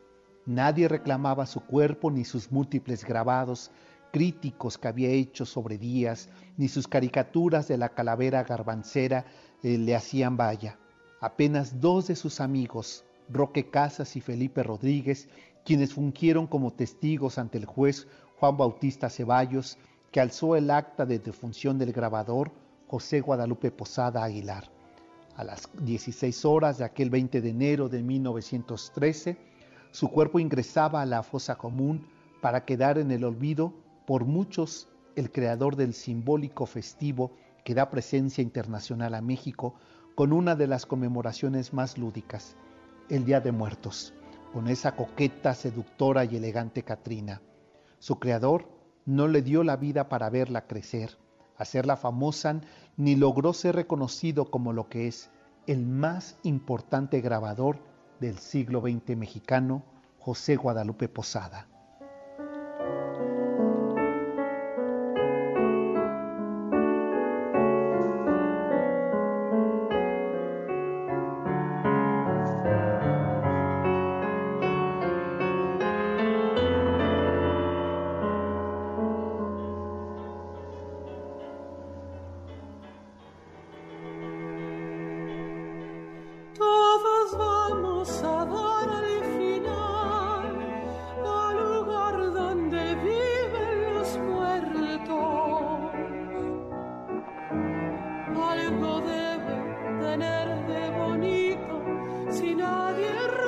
nadie 0.47 0.89
reclamaba 0.89 1.47
su 1.47 1.61
cuerpo 1.61 2.11
ni 2.11 2.25
sus 2.25 2.53
múltiples 2.53 3.05
grabados 3.05 3.71
críticos 4.11 4.79
que 4.79 4.89
había 4.89 5.11
hecho 5.11 5.45
sobre 5.45 5.79
Díaz, 5.79 6.29
ni 6.57 6.69
sus 6.69 6.89
caricaturas 6.89 7.69
de 7.69 7.77
la 7.77 7.91
calavera 7.91 8.43
garbancera 8.43 9.27
eh, 9.63 9.79
le 9.79 9.95
hacían 9.95 10.37
valla. 10.37 10.79
Apenas 11.21 11.81
dos 11.81 12.09
de 12.09 12.17
sus 12.17 12.41
amigos, 12.41 13.05
Roque 13.29 13.71
Casas 13.71 14.17
y 14.17 14.21
Felipe 14.21 14.63
Rodríguez, 14.63 15.29
quienes 15.65 15.95
fungieron 15.95 16.47
como 16.47 16.73
testigos 16.73 17.39
ante 17.39 17.59
el 17.59 17.67
juez 17.67 18.07
Juan 18.39 18.57
Bautista 18.57 19.11
Ceballos, 19.11 19.79
que 20.11 20.21
alzó 20.21 20.57
el 20.57 20.71
acta 20.71 21.05
de 21.05 21.19
defunción 21.19 21.79
del 21.79 21.93
grabador 21.93 22.53
José 22.87 23.21
Guadalupe 23.21 23.71
Posada 23.71 24.25
Aguilar. 24.25 24.71
A 25.37 25.45
las 25.45 25.69
16 25.83 26.45
horas 26.45 26.79
de 26.79 26.85
aquel 26.85 27.11
20 27.11 27.41
de 27.41 27.51
enero 27.51 27.89
de 27.89 28.03
1913, 28.03 29.37
su 29.91 30.09
cuerpo 30.09 30.39
ingresaba 30.39 31.03
a 31.03 31.07
la 31.07 31.23
fosa 31.23 31.57
común 31.57 32.07
para 32.41 32.65
quedar 32.65 32.99
en 32.99 33.11
el 33.11 33.25
olvido 33.25 33.75
por 34.07 34.25
muchos 34.25 34.89
el 35.17 35.31
creador 35.31 35.77
del 35.77 35.95
simbólico 35.95 36.67
festivo 36.67 37.33
que 37.65 37.75
da 37.75 37.91
presencia 37.91 38.43
internacional 38.43 39.15
a 39.15 39.21
México 39.21 39.75
con 40.15 40.33
una 40.33 40.57
de 40.57 40.67
las 40.67 40.87
conmemoraciones 40.87 41.73
más 41.73 41.99
lúdicas, 41.99 42.57
el 43.09 43.25
Día 43.25 43.41
de 43.41 43.53
Muertos, 43.53 44.13
con 44.53 44.69
esa 44.69 44.95
coqueta, 44.95 45.55
seductora 45.55 46.25
y 46.25 46.37
elegante 46.37 46.83
Catrina. 46.83 47.41
Su 47.99 48.19
creador 48.19 48.69
no 49.07 49.29
le 49.29 49.41
dio 49.41 49.65
la 49.65 49.77
vida 49.77 50.09
para 50.11 50.29
verla 50.29 50.67
crecer, 50.67 51.17
hacerla 51.57 51.97
famosa, 51.97 52.61
ni 52.97 53.17
logró 53.17 53.55
ser 53.55 53.77
reconocido 53.77 54.51
como 54.51 54.73
lo 54.73 54.89
que 54.89 55.09
es 55.09 55.31
el 55.67 55.87
más 55.87 56.37
importante 56.43 57.21
grabador 57.21 57.79
del 58.21 58.39
siglo 58.39 58.83
XX 58.83 59.17
mexicano, 59.17 59.85
José 60.19 60.57
Guadalupe 60.57 61.09
Posada. 61.09 61.67
verde 100.49 100.91
bonito 100.97 101.83
si 102.31 102.55
nadie 102.55 103.48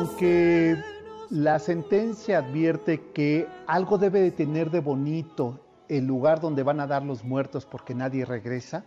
Aunque 0.00 0.82
la 1.28 1.58
sentencia 1.58 2.38
advierte 2.38 3.02
que 3.12 3.46
algo 3.66 3.98
debe 3.98 4.22
de 4.22 4.30
tener 4.30 4.70
de 4.70 4.80
bonito 4.80 5.60
el 5.90 6.06
lugar 6.06 6.40
donde 6.40 6.62
van 6.62 6.80
a 6.80 6.86
dar 6.86 7.02
los 7.02 7.22
muertos 7.22 7.66
porque 7.66 7.94
nadie 7.94 8.24
regresa, 8.24 8.86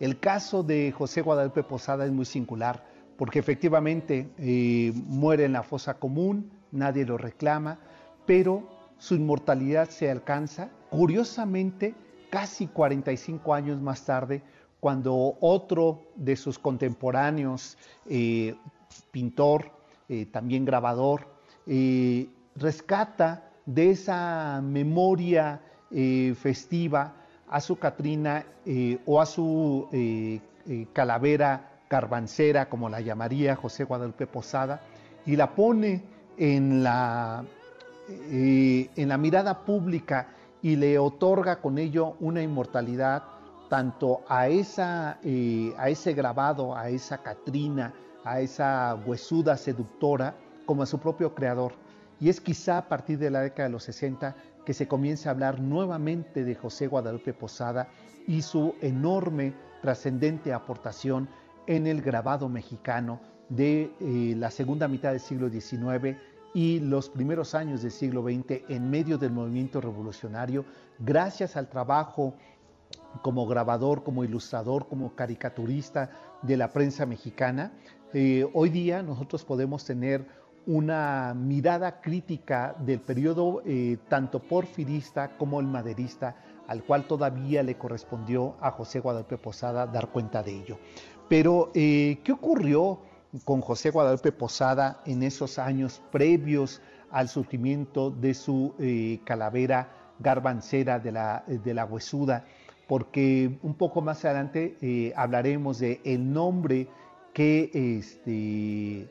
el 0.00 0.18
caso 0.18 0.62
de 0.62 0.90
José 0.90 1.20
Guadalupe 1.20 1.64
Posada 1.64 2.06
es 2.06 2.12
muy 2.12 2.24
singular 2.24 2.82
porque 3.18 3.40
efectivamente 3.40 4.30
eh, 4.38 4.94
muere 4.94 5.44
en 5.44 5.52
la 5.52 5.64
fosa 5.64 5.98
común, 5.98 6.50
nadie 6.72 7.04
lo 7.04 7.18
reclama, 7.18 7.78
pero 8.24 8.66
su 8.96 9.16
inmortalidad 9.16 9.90
se 9.90 10.10
alcanza, 10.10 10.70
curiosamente, 10.88 11.94
casi 12.30 12.68
45 12.68 13.52
años 13.52 13.82
más 13.82 14.06
tarde, 14.06 14.42
cuando 14.80 15.36
otro 15.42 16.04
de 16.16 16.36
sus 16.36 16.58
contemporáneos, 16.58 17.76
eh, 18.08 18.54
pintor, 19.10 19.73
eh, 20.08 20.26
también 20.26 20.64
grabador, 20.64 21.26
eh, 21.66 22.28
rescata 22.56 23.50
de 23.66 23.90
esa 23.90 24.60
memoria 24.62 25.60
festiva 26.34 27.14
a 27.48 27.60
su 27.60 27.78
Catrina 27.78 28.44
o 29.06 29.20
a 29.20 29.26
su 29.26 29.88
calavera 30.92 31.70
carbancera, 31.86 32.68
como 32.68 32.88
la 32.88 33.00
llamaría 33.00 33.54
José 33.54 33.84
Guadalupe 33.84 34.26
Posada, 34.26 34.80
y 35.24 35.36
la 35.36 35.54
pone 35.54 36.02
en 36.36 36.82
la, 36.82 37.44
en 38.08 39.08
la 39.08 39.16
mirada 39.18 39.64
pública 39.64 40.34
y 40.62 40.74
le 40.76 40.98
otorga 40.98 41.60
con 41.60 41.78
ello 41.78 42.16
una 42.18 42.42
inmortalidad 42.42 43.22
tanto 43.68 44.22
a, 44.28 44.48
esa, 44.48 45.18
eh, 45.22 45.74
a 45.76 45.88
ese 45.88 46.14
grabado, 46.14 46.76
a 46.76 46.88
esa 46.88 47.18
Catrina, 47.18 47.92
a 48.24 48.40
esa 48.40 48.94
huesuda 49.06 49.56
seductora, 49.56 50.34
como 50.66 50.82
a 50.82 50.86
su 50.86 50.98
propio 50.98 51.34
creador. 51.34 51.72
Y 52.20 52.28
es 52.28 52.40
quizá 52.40 52.78
a 52.78 52.88
partir 52.88 53.18
de 53.18 53.30
la 53.30 53.40
década 53.40 53.68
de 53.68 53.72
los 53.72 53.84
60 53.84 54.34
que 54.64 54.74
se 54.74 54.88
comienza 54.88 55.28
a 55.28 55.32
hablar 55.32 55.60
nuevamente 55.60 56.44
de 56.44 56.54
José 56.54 56.86
Guadalupe 56.86 57.34
Posada 57.34 57.88
y 58.26 58.42
su 58.42 58.74
enorme, 58.80 59.52
trascendente 59.82 60.52
aportación 60.52 61.28
en 61.66 61.86
el 61.86 62.00
grabado 62.00 62.48
mexicano 62.48 63.20
de 63.48 63.92
eh, 64.00 64.34
la 64.36 64.50
segunda 64.50 64.88
mitad 64.88 65.10
del 65.10 65.20
siglo 65.20 65.50
XIX 65.50 66.16
y 66.54 66.80
los 66.80 67.10
primeros 67.10 67.54
años 67.54 67.82
del 67.82 67.90
siglo 67.90 68.22
XX 68.22 68.62
en 68.68 68.88
medio 68.88 69.18
del 69.18 69.32
movimiento 69.32 69.80
revolucionario, 69.80 70.64
gracias 70.98 71.56
al 71.56 71.68
trabajo 71.68 72.34
como 73.22 73.46
grabador, 73.46 74.04
como 74.04 74.24
ilustrador, 74.24 74.88
como 74.88 75.14
caricaturista 75.14 76.10
de 76.42 76.56
la 76.56 76.72
prensa 76.72 77.06
mexicana, 77.06 77.72
eh, 78.16 78.48
hoy 78.52 78.70
día 78.70 79.02
nosotros 79.02 79.44
podemos 79.44 79.84
tener 79.84 80.24
una 80.66 81.34
mirada 81.34 82.00
crítica 82.00 82.76
del 82.78 83.00
periodo 83.00 83.60
eh, 83.66 83.98
tanto 84.08 84.38
porfirista 84.38 85.36
como 85.36 85.58
el 85.58 85.66
maderista, 85.66 86.36
al 86.68 86.84
cual 86.84 87.08
todavía 87.08 87.64
le 87.64 87.76
correspondió 87.76 88.54
a 88.60 88.70
José 88.70 89.00
Guadalupe 89.00 89.36
Posada 89.36 89.88
dar 89.88 90.10
cuenta 90.10 90.44
de 90.44 90.52
ello. 90.52 90.78
Pero, 91.28 91.72
eh, 91.74 92.20
¿qué 92.22 92.32
ocurrió? 92.32 93.00
con 93.44 93.62
José 93.62 93.90
Guadalupe 93.90 94.30
Posada 94.30 95.02
en 95.06 95.24
esos 95.24 95.58
años 95.58 96.00
previos 96.12 96.80
al 97.10 97.28
surgimiento 97.28 98.12
de 98.12 98.32
su 98.32 98.74
calavera 99.24 99.88
garbancera 100.20 101.00
de 101.00 101.10
la, 101.10 101.42
de 101.48 101.74
la 101.74 101.84
huesuda, 101.84 102.44
porque 102.86 103.58
un 103.64 103.74
poco 103.74 104.02
más 104.02 104.24
adelante 104.24 105.12
hablaremos 105.16 105.80
de 105.80 106.00
el 106.04 106.32
nombre 106.32 106.86
que, 107.34 107.70
este, 107.74 109.06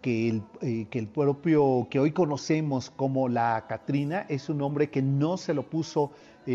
que, 0.00 0.28
el, 0.28 0.42
eh, 0.62 0.86
que 0.90 0.98
el 0.98 1.06
propio, 1.06 1.86
que 1.88 2.00
hoy 2.00 2.10
conocemos 2.10 2.90
como 2.90 3.28
la 3.28 3.66
Catrina, 3.68 4.26
es 4.28 4.48
un 4.48 4.58
nombre 4.58 4.90
que 4.90 5.02
no 5.02 5.36
se 5.36 5.54
lo 5.54 5.62
puso 5.62 6.10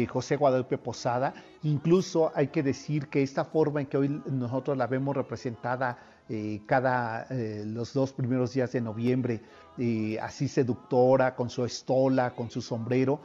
José 0.09 0.35
Guadalupe 0.35 0.77
Posada, 0.77 1.33
incluso 1.63 2.33
hay 2.35 2.47
que 2.47 2.61
decir 2.61 3.07
que 3.07 3.23
esta 3.23 3.45
forma 3.45 3.79
en 3.79 3.87
que 3.87 3.95
hoy 3.95 4.21
nosotros 4.25 4.75
la 4.75 4.85
vemos 4.85 5.15
representada 5.15 5.97
eh, 6.29 6.59
cada 6.65 7.25
eh, 7.29 7.63
los 7.65 7.93
dos 7.93 8.11
primeros 8.11 8.53
días 8.53 8.73
de 8.73 8.81
noviembre, 8.81 9.39
eh, 9.77 10.17
así 10.21 10.49
seductora, 10.49 11.35
con 11.35 11.49
su 11.49 11.63
estola, 11.63 12.35
con 12.35 12.49
su 12.49 12.61
sombrero, 12.61 13.21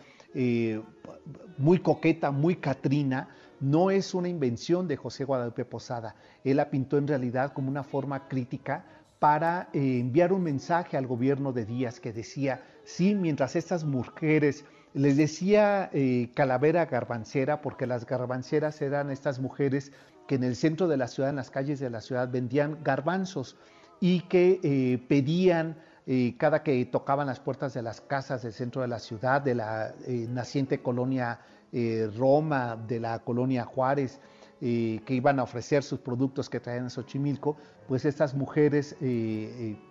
muy 1.58 1.80
coqueta, 1.80 2.30
muy 2.30 2.56
catrina, 2.56 3.28
no 3.62 3.90
es 3.90 4.12
una 4.12 4.28
invención 4.28 4.86
de 4.86 4.98
José 4.98 5.24
Guadalupe 5.24 5.64
Posada. 5.64 6.14
Él 6.44 6.58
la 6.58 6.68
pintó 6.68 6.98
en 6.98 7.08
realidad 7.08 7.54
como 7.54 7.70
una 7.70 7.82
forma 7.82 8.28
crítica 8.28 8.84
para 9.18 9.68
enviar 9.72 10.32
un 10.32 10.42
mensaje 10.42 10.96
al 10.96 11.06
gobierno 11.06 11.52
de 11.52 11.64
Díaz 11.64 12.00
que 12.00 12.12
decía, 12.12 12.60
sí, 12.84 13.14
mientras 13.14 13.56
estas 13.56 13.84
mujeres 13.84 14.64
les 14.92 15.16
decía 15.16 15.90
calavera 16.34 16.86
garbancera, 16.86 17.62
porque 17.62 17.86
las 17.86 18.04
garbanceras 18.04 18.82
eran 18.82 19.10
estas 19.10 19.38
mujeres 19.38 19.92
que 20.26 20.34
en 20.34 20.44
el 20.44 20.56
centro 20.56 20.88
de 20.88 20.96
la 20.96 21.08
ciudad, 21.08 21.30
en 21.30 21.36
las 21.36 21.50
calles 21.50 21.80
de 21.80 21.90
la 21.90 22.00
ciudad, 22.00 22.28
vendían 22.30 22.78
garbanzos 22.82 23.56
y 24.00 24.22
que 24.22 24.60
eh, 24.62 24.98
pedían 25.08 25.76
eh, 26.06 26.34
cada 26.36 26.62
que 26.62 26.84
tocaban 26.86 27.28
las 27.28 27.38
puertas 27.38 27.74
de 27.74 27.82
las 27.82 28.00
casas 28.00 28.42
del 28.42 28.52
centro 28.52 28.82
de 28.82 28.88
la 28.88 28.98
ciudad, 28.98 29.40
de 29.40 29.54
la 29.54 29.94
eh, 30.06 30.26
naciente 30.28 30.80
colonia 30.82 31.38
Roma, 32.16 32.76
de 32.76 33.00
la 33.00 33.18
colonia 33.20 33.64
Juárez, 33.64 34.20
que 34.60 35.02
iban 35.08 35.40
a 35.40 35.42
ofrecer 35.42 35.82
sus 35.82 35.98
productos 35.98 36.48
que 36.48 36.60
traían 36.60 36.86
a 36.86 36.90
Xochimilco, 36.90 37.56
pues 37.88 38.04
estas 38.04 38.34
mujeres, 38.34 38.96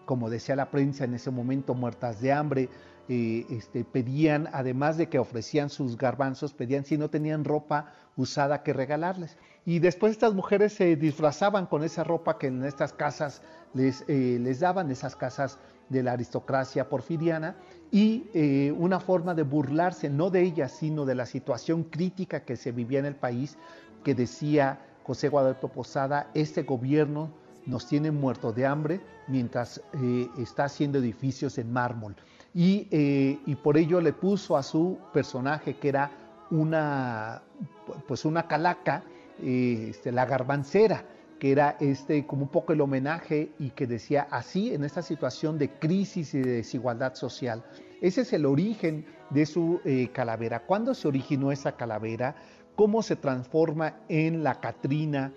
como 0.06 0.30
decía 0.30 0.56
la 0.56 0.72
prensa 0.72 1.04
en 1.04 1.14
ese 1.14 1.32
momento, 1.32 1.74
muertas 1.74 2.22
de 2.22 2.32
hambre, 2.32 2.70
este, 3.10 3.84
pedían, 3.84 4.48
además 4.54 4.96
de 4.96 5.10
que 5.10 5.20
ofrecían 5.20 5.70
sus 5.70 5.98
garbanzos, 5.98 6.54
pedían 6.54 6.86
si 6.86 6.98
no 6.98 7.10
tenían 7.10 7.44
ropa 7.44 7.94
usada 8.16 8.64
que 8.64 8.72
regalarles. 8.72 9.38
Y 9.66 9.80
después 9.80 10.14
estas 10.14 10.34
mujeres 10.34 10.74
se 10.74 10.96
disfrazaban 10.96 11.66
con 11.66 11.84
esa 11.84 12.04
ropa 12.04 12.38
que 12.38 12.48
en 12.48 12.64
estas 12.64 12.94
casas 12.94 13.42
les, 13.74 14.06
eh, 14.08 14.38
les 14.40 14.60
daban, 14.62 14.90
esas 14.92 15.16
casas 15.16 15.60
de 15.90 16.04
la 16.04 16.14
aristocracia 16.14 16.88
porfiriana, 16.88 17.58
y 17.92 18.26
eh, 18.34 18.74
una 18.78 19.00
forma 19.00 19.34
de 19.36 19.44
burlarse 19.44 20.10
no 20.10 20.30
de 20.30 20.42
ellas, 20.42 20.72
sino 20.72 21.06
de 21.06 21.16
la 21.16 21.26
situación 21.26 21.84
crítica 21.84 22.44
que 22.46 22.56
se 22.56 22.72
vivía 22.72 23.00
en 23.00 23.06
el 23.06 23.16
país, 23.16 23.58
que 24.04 24.16
decía 24.16 24.80
José 25.04 25.30
Guadalupe 25.30 25.68
Posada, 25.68 26.30
este 26.34 26.64
gobierno 26.64 27.30
nos 27.66 27.88
tiene 27.88 28.12
muertos 28.12 28.56
de 28.56 28.66
hambre 28.66 29.02
mientras 29.28 29.82
eh, 29.94 30.28
está 30.38 30.66
haciendo 30.66 31.00
edificios 31.00 31.58
en 31.58 31.72
mármol. 31.72 32.16
Y, 32.54 32.88
y 32.92 33.56
por 33.56 33.78
ello 33.78 34.02
le 34.02 34.12
puso 34.12 34.58
a 34.58 34.64
su 34.64 34.98
personaje, 35.14 35.78
que 35.78 35.88
era 35.88 36.12
una, 36.50 37.42
pues 38.06 38.26
una 38.26 38.46
calaca, 38.46 39.04
este, 39.42 40.12
la 40.12 40.26
garbancera, 40.26 41.06
que 41.42 41.52
era 41.52 41.76
este, 41.80 42.26
como 42.28 42.44
un 42.44 42.50
poco 42.50 42.72
el 42.72 42.80
homenaje 42.80 43.50
y 43.58 43.72
que 43.72 43.88
decía 43.88 44.28
así 44.30 44.74
en 44.74 44.84
esta 44.84 45.02
situación 45.02 45.58
de 45.58 45.72
crisis 45.72 46.36
y 46.36 46.42
de 46.42 46.52
desigualdad 46.52 47.16
social 47.16 47.66
ese 48.02 48.22
es 48.22 48.34
el 48.34 48.48
origen 48.48 49.06
de 49.30 49.46
su 49.46 49.80
eh, 49.86 50.10
calavera. 50.12 50.66
¿Cuándo 50.66 50.96
se 50.96 51.08
originó 51.08 51.52
esa 51.52 51.74
calavera? 51.74 52.36
¿Cómo 52.76 53.04
se 53.04 53.16
transforma 53.16 53.96
en 54.10 54.44
la 54.44 54.60
Catrina? 54.60 55.32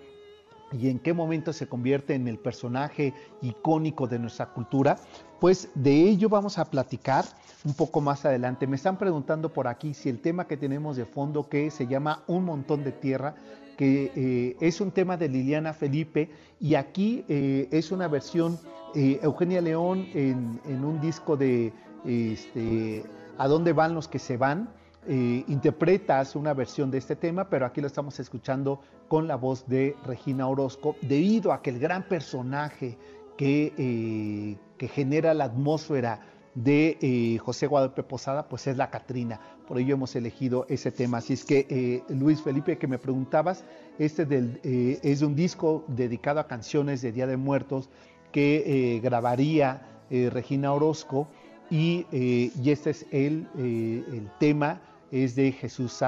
y 0.71 0.89
en 0.89 0.99
qué 0.99 1.13
momento 1.13 1.53
se 1.53 1.67
convierte 1.67 2.15
en 2.15 2.27
el 2.27 2.37
personaje 2.37 3.13
icónico 3.41 4.07
de 4.07 4.19
nuestra 4.19 4.47
cultura, 4.47 4.97
pues 5.39 5.69
de 5.75 5.93
ello 6.09 6.27
vamos 6.27 6.57
a 6.57 6.65
platicar 6.65 7.23
un 7.63 7.75
poco 7.75 8.01
más 8.01 8.25
adelante. 8.25 8.67
Me 8.67 8.75
están 8.75 8.97
preguntando 8.97 9.53
por 9.53 9.67
aquí 9.67 9.93
si 9.93 10.09
el 10.09 10.19
tema 10.19 10.47
que 10.47 10.57
tenemos 10.57 10.97
de 10.97 11.05
fondo, 11.05 11.47
que 11.47 11.71
se 11.71 11.87
llama 11.87 12.23
Un 12.27 12.43
montón 12.45 12.83
de 12.83 12.91
tierra, 12.91 13.35
que 13.75 14.11
eh, 14.15 14.57
es 14.59 14.81
un 14.81 14.91
tema 14.91 15.17
de 15.17 15.29
Liliana 15.29 15.73
Felipe 15.73 16.29
y 16.59 16.75
aquí 16.75 17.25
eh, 17.27 17.67
es 17.71 17.91
una 17.91 18.07
versión 18.07 18.57
eh, 18.95 19.19
Eugenia 19.21 19.61
León 19.61 20.07
en, 20.13 20.83
un 20.83 20.99
disco 21.01 21.35
de 21.35 21.73
este, 22.05 23.03
¿A 23.37 23.47
dónde 23.47 23.73
van 23.73 23.93
los 23.93 24.07
que 24.07 24.19
se 24.19 24.37
van? 24.37 24.69
interpreta 25.07 26.23
una 26.33 26.55
versión 26.55 26.89
de 26.89 26.97
este 26.97 27.15
tema, 27.15 27.47
pero 27.47 27.67
aquí 27.67 27.79
lo 27.79 27.85
estamos 27.85 28.19
escuchando 28.19 28.81
con 29.07 29.27
la 29.27 29.35
voz 29.35 29.67
de 29.67 29.95
Regina 30.03 30.47
Orozco, 30.47 30.95
debido 31.01 31.53
a 31.53 31.61
que 31.61 31.69
el 31.69 31.77
gran 31.77 32.07
personaje 32.07 32.97
que, 33.37 34.57
que 34.79 34.87
genera 34.87 35.35
la 35.35 35.43
atmósfera 35.43 36.21
de 36.55 36.97
eh, 37.01 37.37
José 37.37 37.67
Guadalupe 37.67 38.01
Posada, 38.03 38.47
pues 38.47 38.65
es 38.67 38.77
la 38.77 38.89
Catrina. 38.89 39.39
Por 39.67 39.77
ello 39.77 39.95
hemos 39.95 40.15
elegido 40.15 40.65
ese 40.69 40.91
tema. 40.91 41.17
Así 41.17 41.33
es 41.33 41.43
que, 41.43 41.67
eh, 41.69 42.03
Luis 42.13 42.41
Felipe, 42.41 42.77
que 42.77 42.87
me 42.87 42.97
preguntabas, 42.97 43.65
este 43.99 44.25
del, 44.25 44.59
eh, 44.63 44.99
es 45.03 45.21
un 45.21 45.35
disco 45.35 45.83
dedicado 45.87 46.39
a 46.39 46.47
canciones 46.47 47.01
de 47.01 47.11
Día 47.11 47.27
de 47.27 47.37
Muertos 47.37 47.89
que 48.31 48.99
grabaría 49.01 49.81
Regina 50.09 50.73
Orozco 50.73 51.29
y, 51.69 52.05
y, 52.11 52.69
este 52.69 52.89
es 52.89 53.05
el, 53.11 53.47
el, 53.57 54.29
tema, 54.39 54.81
es 55.09 55.35
de 55.35 55.53
Jesús 55.53 56.03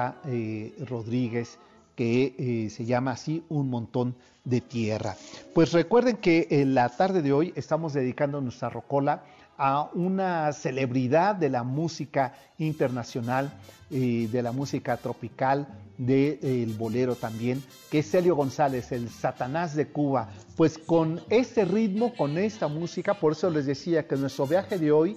Rodríguez 0.86 1.58
que 1.96 2.68
se 2.70 2.84
llama 2.84 3.12
así 3.12 3.42
Un 3.48 3.70
montón 3.70 4.14
de 4.44 4.60
tierra. 4.60 5.16
Pues 5.54 5.72
recuerden 5.72 6.18
que 6.18 6.46
en 6.50 6.74
la 6.74 6.90
tarde 6.90 7.22
de 7.22 7.32
hoy 7.32 7.54
estamos 7.56 7.94
dedicando 7.94 8.42
nuestra 8.42 8.68
rocola 8.68 9.24
a 9.58 9.90
una 9.92 10.52
celebridad 10.52 11.34
de 11.34 11.50
la 11.50 11.64
música 11.64 12.32
internacional, 12.56 13.52
y 13.90 14.26
de 14.26 14.42
la 14.42 14.52
música 14.52 14.96
tropical, 14.96 15.66
del 15.96 16.74
bolero 16.78 17.16
también, 17.16 17.62
que 17.90 18.00
es 18.00 18.10
Celio 18.10 18.36
González, 18.36 18.92
el 18.92 19.08
Satanás 19.08 19.74
de 19.74 19.88
Cuba. 19.88 20.28
Pues 20.56 20.78
con 20.78 21.20
este 21.28 21.64
ritmo, 21.64 22.14
con 22.14 22.38
esta 22.38 22.68
música, 22.68 23.14
por 23.14 23.32
eso 23.32 23.50
les 23.50 23.66
decía 23.66 24.06
que 24.06 24.16
nuestro 24.16 24.46
viaje 24.46 24.78
de 24.78 24.92
hoy 24.92 25.16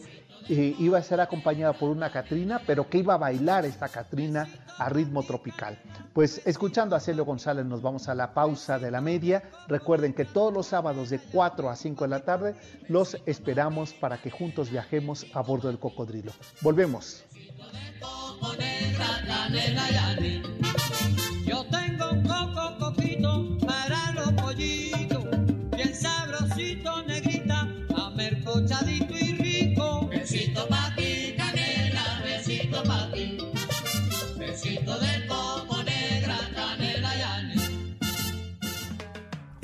eh, 0.49 0.75
iba 0.79 0.97
a 0.97 1.03
ser 1.03 1.21
acompañada 1.21 1.73
por 1.73 1.89
una 1.89 2.11
Catrina, 2.11 2.61
pero 2.65 2.89
que 2.89 2.99
iba 2.99 3.13
a 3.13 3.17
bailar 3.17 3.65
esta 3.65 3.89
Catrina 3.89 4.47
a 4.77 4.89
ritmo 4.89 5.23
tropical. 5.23 5.77
Pues 6.13 6.41
escuchando 6.45 6.95
a 6.95 6.99
Celio 6.99 7.25
González 7.25 7.65
nos 7.65 7.81
vamos 7.81 8.09
a 8.09 8.15
la 8.15 8.33
pausa 8.33 8.79
de 8.79 8.91
la 8.91 9.01
media. 9.01 9.43
Recuerden 9.67 10.13
que 10.13 10.25
todos 10.25 10.53
los 10.53 10.67
sábados 10.67 11.09
de 11.09 11.19
4 11.19 11.69
a 11.69 11.75
5 11.75 12.03
de 12.03 12.09
la 12.09 12.19
tarde 12.21 12.55
los 12.87 13.17
esperamos 13.25 13.93
para 13.93 14.17
que 14.21 14.31
juntos 14.31 14.69
viajemos 14.69 15.25
a 15.33 15.41
bordo 15.41 15.67
del 15.67 15.79
cocodrilo. 15.79 16.31
Volvemos. 16.61 17.23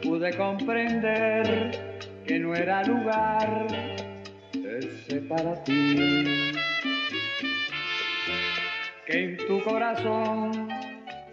Pude 0.02 0.34
comprender 0.38 1.89
que 2.30 2.38
no 2.38 2.54
era 2.54 2.84
lugar 2.84 3.66
ese 4.52 5.16
para 5.22 5.64
ti 5.64 6.52
en 9.08 9.36
tu 9.48 9.60
corazón 9.64 10.68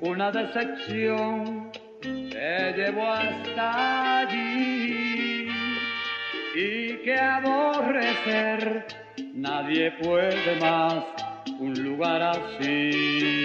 una 0.02 0.32
decepción 0.32 1.70
te 2.02 2.74
llevó 2.76 3.12
hasta 3.12 4.22
allí 4.22 5.48
y 6.56 6.98
que 7.04 7.16
aborrecer 7.16 8.88
nadie 9.36 9.92
puede 10.02 10.60
más 10.60 11.04
un 11.60 11.74
lugar 11.74 12.24
así. 12.24 13.44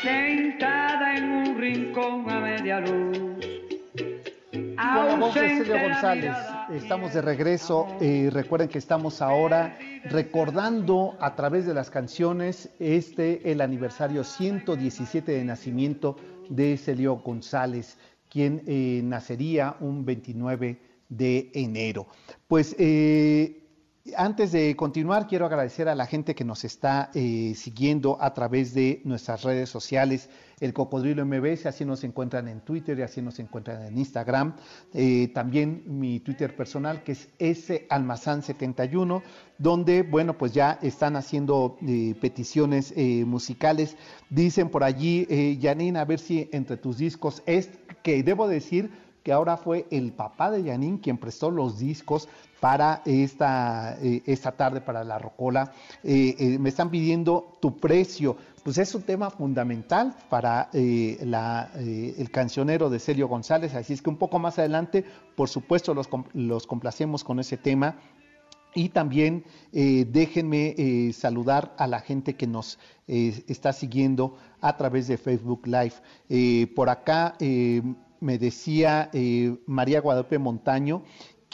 Sentada 0.00 1.16
en 1.16 1.24
un 1.24 1.58
rincón 1.58 2.30
a 2.30 2.40
media 2.40 2.80
luz 2.80 3.53
con 4.54 5.08
la 5.08 5.16
voz 5.16 5.34
de 5.34 5.48
Celio 5.48 5.80
González, 5.80 6.36
estamos 6.72 7.12
de 7.12 7.22
regreso. 7.22 7.88
Eh, 8.00 8.30
recuerden 8.32 8.68
que 8.68 8.78
estamos 8.78 9.20
ahora 9.20 9.76
recordando 10.04 11.16
a 11.20 11.34
través 11.34 11.66
de 11.66 11.74
las 11.74 11.90
canciones 11.90 12.70
este 12.78 13.50
el 13.50 13.60
aniversario 13.60 14.22
117 14.22 15.32
de 15.32 15.44
nacimiento 15.44 16.16
de 16.48 16.76
Celio 16.76 17.16
González, 17.16 17.96
quien 18.30 18.62
eh, 18.66 19.00
nacería 19.02 19.76
un 19.80 20.04
29 20.04 20.80
de 21.08 21.50
enero. 21.54 22.06
Pues 22.46 22.76
eh, 22.78 23.60
antes 24.16 24.52
de 24.52 24.76
continuar, 24.76 25.26
quiero 25.26 25.46
agradecer 25.46 25.88
a 25.88 25.96
la 25.96 26.06
gente 26.06 26.34
que 26.34 26.44
nos 26.44 26.62
está 26.64 27.10
siguiendo 27.12 28.18
a 28.20 28.34
través 28.34 28.74
de 28.74 29.00
nuestras 29.04 29.42
redes 29.42 29.70
sociales, 29.70 30.28
el 30.64 30.72
Cocodrilo 30.72 31.24
MBS, 31.26 31.66
así 31.66 31.84
nos 31.84 32.04
encuentran 32.04 32.48
en 32.48 32.60
Twitter 32.60 32.98
y 32.98 33.02
así 33.02 33.20
nos 33.20 33.38
encuentran 33.38 33.84
en 33.84 33.98
Instagram. 33.98 34.56
Eh, 34.94 35.28
también 35.34 35.82
mi 35.86 36.20
Twitter 36.20 36.56
personal, 36.56 37.02
que 37.02 37.12
es 37.12 37.68
salmazán71, 37.70 39.22
donde, 39.58 40.02
bueno, 40.02 40.38
pues 40.38 40.52
ya 40.52 40.78
están 40.82 41.16
haciendo 41.16 41.76
eh, 41.86 42.14
peticiones 42.20 42.94
musicales. 43.26 43.96
Dicen 44.30 44.70
por 44.70 44.84
allí, 44.84 45.58
Janine, 45.60 45.98
a 45.98 46.04
ver 46.04 46.18
si 46.18 46.48
entre 46.52 46.76
tus 46.76 46.98
discos 46.98 47.42
es 47.46 47.70
que 48.02 48.22
debo 48.22 48.48
decir 48.48 48.90
que 49.22 49.32
ahora 49.32 49.56
fue 49.56 49.86
el 49.90 50.12
papá 50.12 50.50
de 50.50 50.62
Janine 50.62 51.00
quien 51.00 51.18
prestó 51.18 51.50
los 51.50 51.78
discos 51.78 52.28
para 52.64 53.02
esta, 53.04 53.98
eh, 54.00 54.22
esta 54.24 54.52
tarde, 54.52 54.80
para 54.80 55.04
la 55.04 55.18
Rocola. 55.18 55.70
Eh, 56.02 56.34
eh, 56.38 56.58
me 56.58 56.70
están 56.70 56.88
pidiendo 56.88 57.58
tu 57.60 57.76
precio. 57.76 58.38
Pues 58.62 58.78
es 58.78 58.94
un 58.94 59.02
tema 59.02 59.28
fundamental 59.28 60.16
para 60.30 60.70
el 60.72 62.30
cancionero 62.32 62.88
de 62.88 62.98
Celio 63.00 63.28
González, 63.28 63.74
así 63.74 63.92
es 63.92 64.00
que 64.00 64.08
un 64.08 64.16
poco 64.16 64.38
más 64.38 64.58
adelante, 64.58 65.04
por 65.36 65.50
supuesto, 65.50 65.92
los, 65.92 66.08
los 66.32 66.66
complacemos 66.66 67.22
con 67.22 67.38
ese 67.38 67.58
tema. 67.58 67.98
Y 68.74 68.88
también 68.88 69.44
déjenme 69.70 71.12
saludar 71.12 71.74
a 71.76 71.86
la 71.86 72.00
gente 72.00 72.34
que 72.34 72.46
nos 72.46 72.78
está 73.06 73.74
siguiendo 73.74 74.38
a 74.62 74.74
través 74.78 75.06
de 75.08 75.18
Facebook 75.18 75.66
Live. 75.66 76.66
por 76.74 76.88
acá 76.88 77.34
me 77.38 78.38
decía 78.38 79.10
María 79.66 80.00
Guadalupe 80.00 80.38
Montaño 80.38 81.02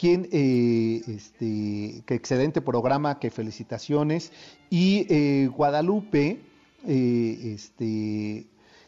quien, 0.01 0.27
eh, 0.31 1.03
este, 1.05 2.01
que 2.07 2.15
excelente 2.15 2.59
programa, 2.59 3.19
que 3.19 3.29
felicitaciones. 3.29 4.31
Y 4.71 5.05
eh, 5.13 5.47
Guadalupe, 5.55 6.41
eh, 6.87 7.53
este, 7.53 8.47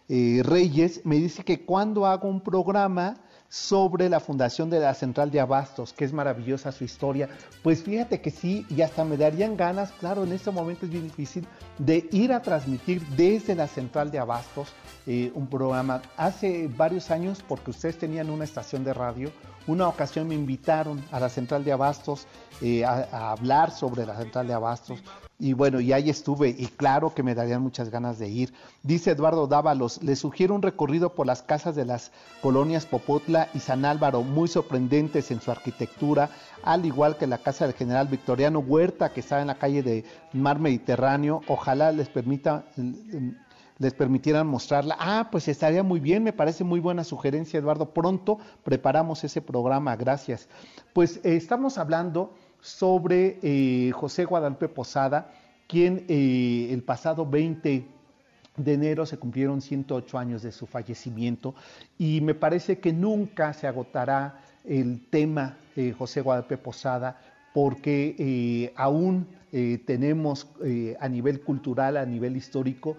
Reyes, 0.09 1.01
me 1.05 1.17
dice 1.17 1.43
que 1.43 1.65
cuando 1.65 2.07
hago 2.07 2.27
un 2.27 2.41
programa 2.41 3.21
sobre 3.53 4.09
la 4.09 4.19
fundación 4.19 4.71
de 4.71 4.79
la 4.79 4.95
Central 4.95 5.29
de 5.29 5.39
Abastos, 5.39 5.93
que 5.93 6.05
es 6.05 6.11
maravillosa 6.11 6.71
su 6.71 6.85
historia. 6.85 7.29
Pues 7.61 7.83
fíjate 7.83 8.19
que 8.19 8.31
sí, 8.31 8.65
y 8.67 8.81
hasta 8.81 9.05
me 9.05 9.15
darían 9.15 9.55
ganas, 9.55 9.91
claro, 9.91 10.23
en 10.23 10.31
este 10.31 10.49
momento 10.49 10.87
es 10.87 10.91
bien 10.91 11.03
difícil, 11.03 11.45
de 11.77 12.09
ir 12.11 12.33
a 12.33 12.41
transmitir 12.41 13.05
desde 13.09 13.53
la 13.53 13.67
Central 13.67 14.09
de 14.09 14.17
Abastos 14.17 14.73
un 15.05 15.47
programa. 15.47 16.01
Hace 16.17 16.67
varios 16.67 17.11
años, 17.11 17.43
porque 17.47 17.69
ustedes 17.69 17.99
tenían 17.99 18.31
una 18.31 18.43
estación 18.43 18.83
de 18.83 18.93
radio, 18.93 19.31
una 19.67 19.87
ocasión 19.87 20.27
me 20.27 20.35
invitaron 20.35 21.03
a 21.11 21.19
la 21.19 21.29
central 21.29 21.63
de 21.63 21.71
abastos 21.71 22.27
eh, 22.61 22.83
a, 22.83 23.31
hablar 23.31 23.71
sobre 23.71 24.05
la 24.05 24.17
central 24.17 24.47
de 24.47 24.53
abastos, 24.53 25.03
Y 25.39 25.53
bueno, 25.53 25.79
y 25.81 25.91
ahí 25.91 26.09
estuve, 26.09 26.49
y 26.49 26.67
claro 26.67 27.13
que 27.13 27.23
me 27.23 27.35
darían 27.35 27.61
muchas 27.61 27.89
ganas 27.89 28.19
de 28.19 28.29
ir. 28.29 28.53
Dice 28.83 29.11
Eduardo 29.11 29.47
Dávalos, 29.47 30.01
le 30.03 30.15
sugiero 30.15 30.53
un 30.53 30.61
recorrido 30.61 31.15
por 31.15 31.25
las 31.25 31.41
casas 31.41 31.75
de 31.75 31.85
las 31.85 32.11
colonias 32.41 32.85
Popotla 32.85 33.49
y 33.53 33.59
San 33.59 33.83
Álvaro, 33.83 34.21
muy 34.21 34.47
sorprendentes 34.47 35.31
en 35.31 35.41
su 35.41 35.51
arquitectura, 35.51 36.29
al 36.63 36.85
igual 36.85 37.17
que 37.17 37.27
la 37.27 37.39
casa 37.39 37.65
del 37.65 37.73
general 37.73 38.07
Victoriano 38.07 38.59
Huerta, 38.59 39.11
que 39.11 39.19
está 39.21 39.41
en 39.41 39.47
la 39.47 39.55
calle 39.55 39.81
de 39.81 40.05
Mar 40.33 40.59
Mediterráneo. 40.59 41.41
Ojalá 41.47 41.91
les 41.91 42.09
permita 42.09 42.63
les 43.79 43.93
permitieran 43.93 44.47
mostrarla. 44.47 44.95
Ah, 44.99 45.27
pues 45.31 45.47
estaría 45.47 45.83
muy 45.83 45.99
bien, 45.99 46.23
me 46.23 46.33
parece 46.33 46.63
muy 46.63 46.79
buena 46.79 47.03
sugerencia, 47.03 47.59
Eduardo. 47.59 47.89
Pronto 47.93 48.39
preparamos 48.63 49.23
ese 49.23 49.41
programa, 49.41 49.95
gracias. 49.95 50.47
Pues 50.93 51.17
eh, 51.17 51.35
estamos 51.35 51.77
hablando 51.77 52.33
sobre 52.63 53.39
eh, 53.43 53.91
José 53.91 54.23
Guadalupe 54.23 54.69
Posada, 54.69 55.33
quien 55.67 56.05
eh, 56.07 56.69
el 56.71 56.81
pasado 56.81 57.25
20 57.25 57.85
de 58.55 58.73
enero 58.73 59.05
se 59.05 59.17
cumplieron 59.17 59.59
108 59.59 60.17
años 60.17 60.43
de 60.43 60.53
su 60.53 60.65
fallecimiento. 60.65 61.55
Y 61.97 62.21
me 62.21 62.33
parece 62.33 62.79
que 62.79 62.93
nunca 62.93 63.53
se 63.53 63.67
agotará 63.67 64.39
el 64.63 65.05
tema 65.09 65.57
de 65.75 65.91
José 65.91 66.21
Guadalupe 66.21 66.57
Posada 66.57 67.19
porque 67.53 68.15
eh, 68.17 68.73
aún 68.75 69.27
tenemos 69.85 70.47
a 70.99 71.07
nivel 71.07 71.41
cultural, 71.41 71.97
a 71.97 72.07
nivel 72.07 72.35
histórico, 72.35 72.97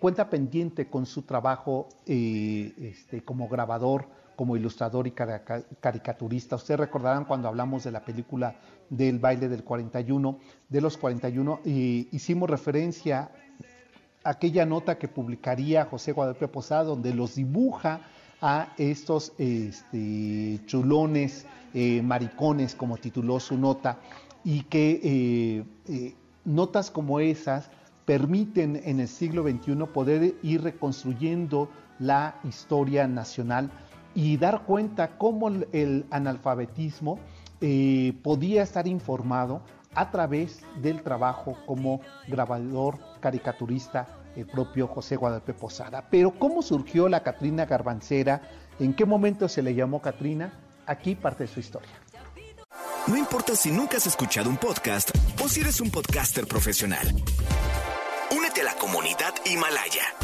cuenta 0.00 0.28
pendiente 0.28 0.88
con 0.88 1.06
su 1.06 1.22
trabajo 1.22 1.88
este, 2.04 3.22
como 3.24 3.48
grabador, 3.48 4.08
como 4.36 4.56
ilustrador 4.56 5.06
y 5.06 5.12
caricaturista. 5.12 6.56
Ustedes 6.56 6.80
recordarán 6.80 7.24
cuando 7.24 7.48
hablamos 7.48 7.84
de 7.84 7.90
la 7.90 8.04
película 8.04 8.56
del 8.90 9.18
baile 9.18 9.48
del 9.48 9.64
41, 9.64 10.38
de 10.68 10.80
los 10.80 10.96
41, 10.96 11.60
y 11.64 12.08
hicimos 12.12 12.50
referencia 12.50 13.30
a 14.22 14.30
aquella 14.30 14.66
nota 14.66 14.98
que 14.98 15.08
publicaría 15.08 15.84
José 15.84 16.12
Guadalupe 16.12 16.48
Posada, 16.48 16.84
donde 16.84 17.14
los 17.14 17.34
dibuja 17.34 18.00
a 18.40 18.74
estos 18.76 19.32
este, 19.38 20.60
chulones, 20.66 21.46
eh, 21.72 22.02
maricones, 22.02 22.74
como 22.74 22.96
tituló 22.96 23.40
su 23.40 23.56
nota, 23.56 23.98
y 24.44 24.62
que 24.64 25.00
eh, 25.02 25.64
eh, 25.88 26.14
notas 26.44 26.90
como 26.90 27.20
esas 27.20 27.70
permiten 28.04 28.80
en 28.84 29.00
el 29.00 29.08
siglo 29.08 29.42
XXI 29.42 29.86
poder 29.92 30.34
ir 30.42 30.62
reconstruyendo 30.62 31.70
la 31.98 32.36
historia 32.44 33.06
nacional 33.06 33.70
y 34.14 34.36
dar 34.36 34.62
cuenta 34.64 35.18
cómo 35.18 35.48
el 35.48 36.06
analfabetismo 36.10 37.18
eh, 37.60 38.12
podía 38.22 38.62
estar 38.62 38.86
informado 38.86 39.62
a 39.94 40.10
través 40.10 40.60
del 40.80 41.02
trabajo 41.02 41.56
como 41.66 42.00
grabador, 42.26 42.98
caricaturista, 43.20 44.06
el 44.36 44.46
propio 44.46 44.88
José 44.88 45.16
Guadalupe 45.16 45.54
Posada. 45.54 46.04
Pero 46.10 46.32
¿cómo 46.38 46.62
surgió 46.62 47.08
la 47.08 47.22
Catrina 47.22 47.64
Garbancera? 47.64 48.42
¿En 48.80 48.94
qué 48.94 49.04
momento 49.04 49.48
se 49.48 49.62
le 49.62 49.74
llamó 49.74 50.02
Catrina? 50.02 50.52
Aquí 50.86 51.14
parte 51.14 51.44
de 51.44 51.48
su 51.48 51.60
historia. 51.60 51.92
No 53.06 53.16
importa 53.16 53.54
si 53.54 53.70
nunca 53.70 53.98
has 53.98 54.06
escuchado 54.06 54.50
un 54.50 54.56
podcast 54.56 55.10
o 55.42 55.48
si 55.48 55.60
eres 55.60 55.80
un 55.80 55.90
podcaster 55.90 56.46
profesional. 56.46 57.06
Únete 58.36 58.62
a 58.62 58.64
la 58.64 58.74
comunidad 58.74 59.34
Himalaya. 59.44 60.23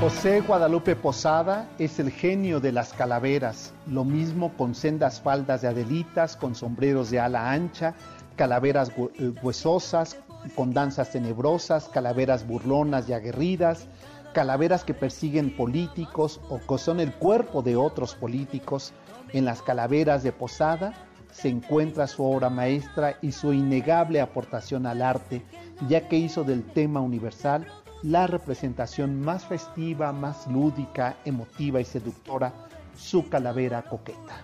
José 0.00 0.40
Guadalupe 0.40 0.96
Posada 0.96 1.68
es 1.78 1.98
el 1.98 2.10
genio 2.10 2.58
de 2.58 2.72
las 2.72 2.94
calaveras, 2.94 3.74
lo 3.86 4.02
mismo 4.02 4.50
con 4.56 4.74
sendas 4.74 5.20
faldas 5.20 5.60
de 5.60 5.68
adelitas, 5.68 6.38
con 6.38 6.54
sombreros 6.54 7.10
de 7.10 7.20
ala 7.20 7.50
ancha, 7.50 7.92
calaveras 8.34 8.90
eh, 8.96 9.34
huesosas, 9.42 10.16
con 10.54 10.72
danzas 10.72 11.10
tenebrosas, 11.10 11.86
calaveras 11.88 12.46
burlonas 12.46 13.10
y 13.10 13.12
aguerridas, 13.12 13.88
calaveras 14.32 14.84
que 14.84 14.94
persiguen 14.94 15.54
políticos 15.54 16.40
o 16.48 16.60
que 16.60 16.78
son 16.78 16.98
el 16.98 17.12
cuerpo 17.12 17.60
de 17.60 17.76
otros 17.76 18.14
políticos. 18.14 18.94
En 19.34 19.44
las 19.44 19.60
calaveras 19.60 20.22
de 20.22 20.32
Posada 20.32 20.94
se 21.30 21.50
encuentra 21.50 22.06
su 22.06 22.24
obra 22.24 22.48
maestra 22.48 23.18
y 23.20 23.32
su 23.32 23.52
innegable 23.52 24.22
aportación 24.22 24.86
al 24.86 25.02
arte, 25.02 25.44
ya 25.90 26.08
que 26.08 26.16
hizo 26.16 26.42
del 26.42 26.64
tema 26.64 27.00
universal 27.00 27.66
la 28.02 28.26
representación 28.26 29.20
más 29.20 29.44
festiva, 29.44 30.10
más 30.12 30.46
lúdica, 30.46 31.16
emotiva 31.24 31.80
y 31.80 31.84
seductora, 31.84 32.52
su 32.96 33.28
calavera 33.28 33.82
coqueta. 33.82 34.40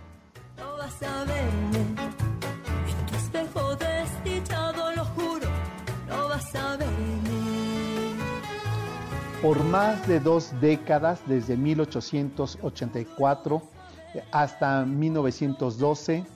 No 0.59 0.77
vas 0.77 1.03
a 1.03 1.25
verme 1.25 1.79
en 1.79 1.97
tu 3.07 3.15
espejo 3.15 3.77
desdichado, 3.77 4.93
lo 4.95 5.05
juro, 5.05 5.49
no 6.09 6.29
vas 6.29 6.55
a 6.55 6.77
verme. 6.77 6.97
Por 9.43 9.63
más 9.65 10.07
de 10.09 10.21
dos 10.21 10.53
décadas, 10.61 11.21
desde 11.27 11.57
1884 11.57 13.63
hasta 14.33 14.85
1912, 14.85 16.27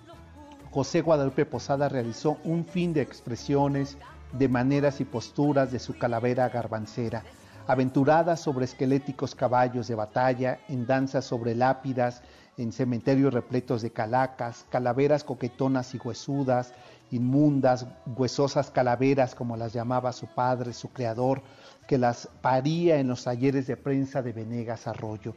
José 0.70 1.00
Guadalupe 1.00 1.44
Posada 1.46 1.88
realizó 1.88 2.37
un 2.44 2.64
fin 2.64 2.92
de 2.92 3.02
expresiones, 3.02 3.98
de 4.32 4.48
maneras 4.48 5.00
y 5.00 5.04
posturas 5.04 5.72
de 5.72 5.78
su 5.78 5.98
calavera 5.98 6.48
garbancera, 6.48 7.24
aventuradas 7.66 8.40
sobre 8.40 8.64
esqueléticos 8.64 9.34
caballos 9.34 9.88
de 9.88 9.94
batalla, 9.94 10.60
en 10.68 10.86
danzas 10.86 11.24
sobre 11.24 11.54
lápidas, 11.54 12.22
en 12.56 12.72
cementerios 12.72 13.32
repletos 13.32 13.82
de 13.82 13.90
calacas, 13.90 14.66
calaveras 14.70 15.24
coquetonas 15.24 15.94
y 15.94 15.98
huesudas, 15.98 16.74
inmundas, 17.10 17.86
huesosas 18.16 18.70
calaveras 18.70 19.34
como 19.34 19.56
las 19.56 19.72
llamaba 19.72 20.12
su 20.12 20.26
padre, 20.26 20.72
su 20.72 20.90
creador, 20.92 21.42
que 21.86 21.98
las 21.98 22.28
paría 22.40 22.98
en 22.98 23.08
los 23.08 23.24
talleres 23.24 23.66
de 23.66 23.76
prensa 23.76 24.22
de 24.22 24.32
Venegas 24.32 24.86
Arroyo. 24.86 25.34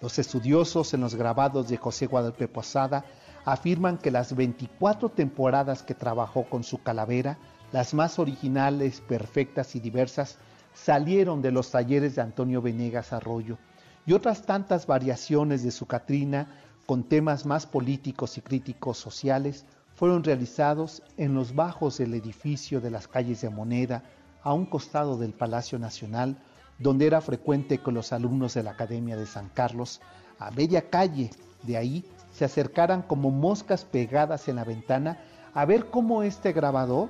Los 0.00 0.18
estudiosos 0.18 0.92
en 0.92 1.00
los 1.00 1.14
grabados 1.14 1.68
de 1.68 1.76
José 1.76 2.06
Guadalupe 2.06 2.48
Posada 2.48 3.04
afirman 3.44 3.98
que 3.98 4.10
las 4.10 4.34
24 4.34 5.10
temporadas 5.10 5.82
que 5.82 5.94
trabajó 5.94 6.44
con 6.44 6.64
su 6.64 6.82
calavera, 6.82 7.38
las 7.74 7.92
más 7.92 8.20
originales, 8.20 9.00
perfectas 9.00 9.74
y 9.74 9.80
diversas, 9.80 10.38
salieron 10.74 11.42
de 11.42 11.50
los 11.50 11.72
talleres 11.72 12.14
de 12.14 12.22
Antonio 12.22 12.62
Venegas 12.62 13.12
Arroyo 13.12 13.58
y 14.06 14.12
otras 14.12 14.42
tantas 14.42 14.86
variaciones 14.86 15.64
de 15.64 15.72
su 15.72 15.84
Catrina 15.84 16.46
con 16.86 17.02
temas 17.02 17.46
más 17.46 17.66
políticos 17.66 18.38
y 18.38 18.42
críticos 18.42 18.98
sociales 18.98 19.64
fueron 19.96 20.22
realizados 20.22 21.02
en 21.16 21.34
los 21.34 21.56
bajos 21.56 21.98
del 21.98 22.14
edificio 22.14 22.80
de 22.80 22.92
las 22.92 23.08
calles 23.08 23.40
de 23.40 23.50
Moneda, 23.50 24.04
a 24.44 24.52
un 24.52 24.66
costado 24.66 25.18
del 25.18 25.32
Palacio 25.32 25.76
Nacional, 25.80 26.36
donde 26.78 27.08
era 27.08 27.20
frecuente 27.20 27.78
que 27.78 27.90
los 27.90 28.12
alumnos 28.12 28.54
de 28.54 28.62
la 28.62 28.70
Academia 28.70 29.16
de 29.16 29.26
San 29.26 29.48
Carlos, 29.48 30.00
a 30.38 30.52
media 30.52 30.90
calle 30.90 31.32
de 31.64 31.76
ahí, 31.76 32.04
se 32.32 32.44
acercaran 32.44 33.02
como 33.02 33.32
moscas 33.32 33.84
pegadas 33.84 34.46
en 34.46 34.54
la 34.54 34.64
ventana 34.64 35.18
a 35.54 35.64
ver 35.64 35.86
cómo 35.90 36.22
este 36.22 36.52
grabador 36.52 37.08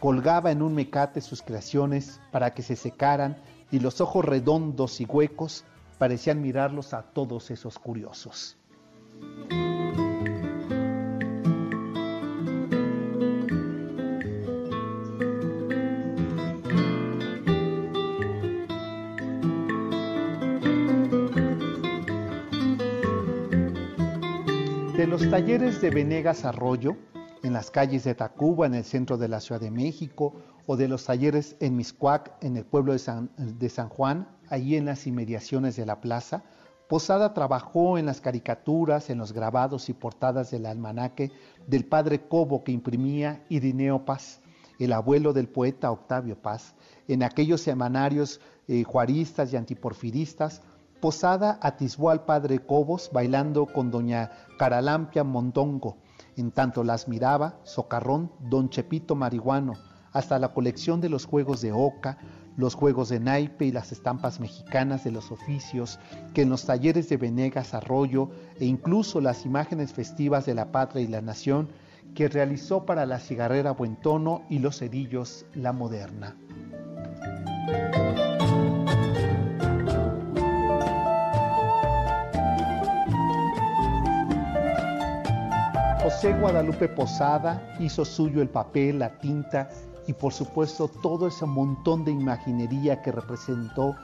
colgaba 0.00 0.50
en 0.50 0.62
un 0.62 0.74
mecate 0.74 1.20
sus 1.20 1.42
creaciones 1.42 2.20
para 2.32 2.54
que 2.54 2.62
se 2.62 2.74
secaran 2.74 3.36
y 3.70 3.78
los 3.78 4.00
ojos 4.00 4.24
redondos 4.24 5.00
y 5.00 5.04
huecos 5.04 5.64
parecían 5.98 6.40
mirarlos 6.40 6.94
a 6.94 7.02
todos 7.02 7.50
esos 7.50 7.78
curiosos. 7.78 8.56
De 24.96 25.06
los 25.06 25.28
talleres 25.30 25.80
de 25.82 25.90
Venegas 25.90 26.44
Arroyo, 26.46 26.96
en 27.42 27.52
las 27.52 27.70
calles 27.70 28.04
de 28.04 28.14
Tacuba, 28.14 28.66
en 28.66 28.74
el 28.74 28.84
centro 28.84 29.16
de 29.16 29.28
la 29.28 29.40
Ciudad 29.40 29.60
de 29.60 29.70
México, 29.70 30.34
o 30.66 30.76
de 30.76 30.88
los 30.88 31.04
talleres 31.04 31.56
en 31.60 31.76
Miscuac, 31.76 32.32
en 32.42 32.56
el 32.56 32.64
pueblo 32.64 32.92
de 32.92 32.98
San, 32.98 33.88
Juan, 33.88 34.28
allí 34.48 34.76
en 34.76 34.84
las 34.84 35.06
inmediaciones 35.06 35.76
de 35.76 35.86
la 35.86 36.00
plaza, 36.00 36.44
Posada 36.88 37.34
trabajó 37.34 37.98
en 37.98 38.06
las 38.06 38.20
caricaturas, 38.20 39.10
en 39.10 39.18
los 39.18 39.32
grabados 39.32 39.88
y 39.88 39.92
portadas 39.92 40.50
del 40.50 40.66
almanaque 40.66 41.30
del 41.68 41.84
padre 41.84 42.26
Cobo 42.26 42.64
que 42.64 42.72
imprimía 42.72 43.44
Irineo 43.48 44.04
Paz, 44.04 44.40
el 44.80 44.92
abuelo 44.92 45.32
del 45.32 45.48
poeta 45.48 45.92
Octavio 45.92 46.34
Paz. 46.34 46.74
En 47.06 47.22
aquellos 47.22 47.60
semanarios 47.60 48.40
eh, 48.66 48.82
juaristas 48.82 49.52
y 49.52 49.56
antiporfiristas, 49.56 50.62
Posada 51.00 51.58
atisbó 51.62 52.10
al 52.10 52.24
padre 52.24 52.58
Cobos 52.58 53.10
bailando 53.12 53.66
con 53.66 53.90
doña 53.90 54.32
Caralampia 54.58 55.22
Mondongo. 55.24 55.96
En 56.40 56.52
tanto 56.52 56.84
las 56.84 57.06
miraba, 57.06 57.60
Socarrón, 57.64 58.32
don 58.40 58.70
Chepito 58.70 59.14
Marihuano, 59.14 59.74
hasta 60.10 60.38
la 60.38 60.54
colección 60.54 61.02
de 61.02 61.10
los 61.10 61.26
juegos 61.26 61.60
de 61.60 61.70
Oca, 61.70 62.16
los 62.56 62.74
juegos 62.74 63.10
de 63.10 63.20
naipe 63.20 63.66
y 63.66 63.72
las 63.72 63.92
estampas 63.92 64.40
mexicanas 64.40 65.04
de 65.04 65.10
los 65.10 65.32
oficios, 65.32 65.98
que 66.32 66.40
en 66.40 66.48
los 66.48 66.64
talleres 66.64 67.10
de 67.10 67.18
Venegas 67.18 67.74
Arroyo 67.74 68.30
e 68.58 68.64
incluso 68.64 69.20
las 69.20 69.44
imágenes 69.44 69.92
festivas 69.92 70.46
de 70.46 70.54
la 70.54 70.72
patria 70.72 71.02
y 71.04 71.08
la 71.08 71.20
nación 71.20 71.68
que 72.14 72.26
realizó 72.26 72.86
para 72.86 73.04
la 73.04 73.18
cigarrera 73.18 73.72
Buen 73.72 73.96
Tono 73.96 74.40
y 74.48 74.60
los 74.60 74.78
cerillos 74.78 75.44
La 75.52 75.74
Moderna. 75.74 76.36
José 86.20 86.38
Guadalupe 86.38 86.86
Posada 86.86 87.74
hizo 87.80 88.04
suyo 88.04 88.42
el 88.42 88.50
papel, 88.50 88.98
la 88.98 89.18
tinta 89.20 89.70
y 90.06 90.12
por 90.12 90.34
supuesto 90.34 90.86
todo 90.86 91.26
ese 91.26 91.46
montón 91.46 92.04
de 92.04 92.10
imaginería 92.10 93.00
que 93.00 93.10
representó 93.10 93.96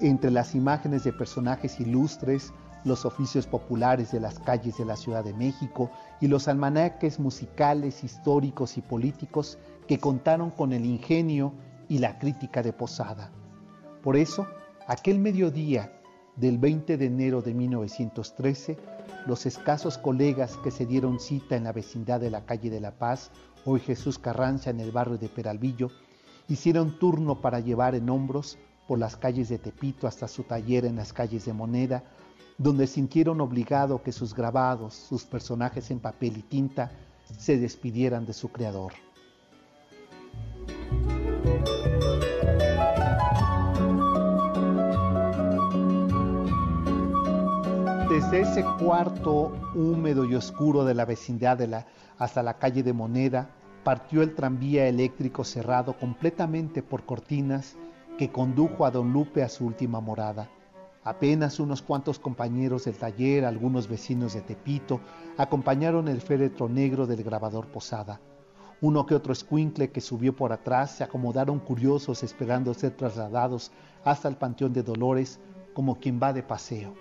entre 0.00 0.32
las 0.32 0.56
imágenes 0.56 1.04
de 1.04 1.12
personajes 1.12 1.78
ilustres, 1.78 2.52
los 2.82 3.04
oficios 3.04 3.46
populares 3.46 4.10
de 4.10 4.18
las 4.18 4.40
calles 4.40 4.76
de 4.78 4.86
la 4.86 4.96
Ciudad 4.96 5.22
de 5.22 5.34
México 5.34 5.88
y 6.20 6.26
los 6.26 6.48
almanaques 6.48 7.20
musicales, 7.20 8.02
históricos 8.02 8.76
y 8.76 8.80
políticos 8.80 9.56
que 9.86 10.00
contaron 10.00 10.50
con 10.50 10.72
el 10.72 10.84
ingenio 10.84 11.52
y 11.88 11.98
la 11.98 12.18
crítica 12.18 12.60
de 12.60 12.72
Posada. 12.72 13.30
Por 14.02 14.16
eso, 14.16 14.48
aquel 14.88 15.20
mediodía 15.20 15.92
del 16.36 16.58
20 16.58 16.96
de 16.96 17.06
enero 17.06 17.42
de 17.42 17.54
1913, 17.54 18.76
los 19.26 19.46
escasos 19.46 19.98
colegas 19.98 20.56
que 20.58 20.70
se 20.70 20.86
dieron 20.86 21.18
cita 21.18 21.56
en 21.56 21.64
la 21.64 21.72
vecindad 21.72 22.20
de 22.20 22.30
la 22.30 22.44
calle 22.44 22.70
de 22.70 22.80
La 22.80 22.92
Paz 22.92 23.30
hoy 23.66 23.80
Jesús 23.80 24.18
Carranza 24.18 24.70
en 24.70 24.80
el 24.80 24.92
barrio 24.92 25.18
de 25.18 25.28
Peralvillo, 25.28 25.90
hicieron 26.48 26.98
turno 26.98 27.40
para 27.40 27.58
llevar 27.60 27.96
en 27.96 28.08
hombros 28.08 28.58
por 28.86 28.98
las 28.98 29.16
calles 29.16 29.48
de 29.48 29.58
Tepito 29.58 30.06
hasta 30.06 30.28
su 30.28 30.44
taller 30.44 30.84
en 30.84 30.96
las 30.96 31.12
calles 31.12 31.44
de 31.44 31.52
Moneda, 31.52 32.04
donde 32.58 32.86
sintieron 32.86 33.40
obligado 33.40 34.02
que 34.02 34.12
sus 34.12 34.34
grabados, 34.34 34.94
sus 34.94 35.24
personajes 35.24 35.90
en 35.90 35.98
papel 35.98 36.36
y 36.38 36.42
tinta, 36.42 36.92
se 37.36 37.58
despidieran 37.58 38.24
de 38.24 38.32
su 38.32 38.50
creador. 38.50 38.92
Desde 48.16 48.40
ese 48.40 48.64
cuarto 48.82 49.52
húmedo 49.74 50.24
y 50.24 50.34
oscuro 50.34 50.86
de 50.86 50.94
la 50.94 51.04
vecindad 51.04 51.58
de 51.58 51.66
la, 51.66 51.86
hasta 52.16 52.42
la 52.42 52.54
calle 52.54 52.82
de 52.82 52.94
Moneda, 52.94 53.50
partió 53.84 54.22
el 54.22 54.34
tranvía 54.34 54.88
eléctrico 54.88 55.44
cerrado 55.44 55.98
completamente 55.98 56.82
por 56.82 57.04
cortinas 57.04 57.76
que 58.16 58.32
condujo 58.32 58.86
a 58.86 58.90
don 58.90 59.12
Lupe 59.12 59.42
a 59.42 59.50
su 59.50 59.66
última 59.66 60.00
morada. 60.00 60.48
Apenas 61.04 61.60
unos 61.60 61.82
cuantos 61.82 62.18
compañeros 62.18 62.86
del 62.86 62.96
taller, 62.96 63.44
algunos 63.44 63.86
vecinos 63.86 64.32
de 64.32 64.40
Tepito, 64.40 65.02
acompañaron 65.36 66.08
el 66.08 66.22
féretro 66.22 66.70
negro 66.70 67.06
del 67.06 67.22
grabador 67.22 67.66
Posada. 67.66 68.22
Uno 68.80 69.04
que 69.04 69.14
otro 69.14 69.34
escuincle 69.34 69.90
que 69.90 70.00
subió 70.00 70.34
por 70.34 70.54
atrás 70.54 70.92
se 70.92 71.04
acomodaron 71.04 71.58
curiosos 71.58 72.22
esperando 72.22 72.72
ser 72.72 72.92
trasladados 72.92 73.72
hasta 74.06 74.26
el 74.26 74.36
Panteón 74.36 74.72
de 74.72 74.82
Dolores 74.82 75.38
como 75.74 75.96
quien 75.96 76.18
va 76.18 76.32
de 76.32 76.42
paseo. 76.42 76.94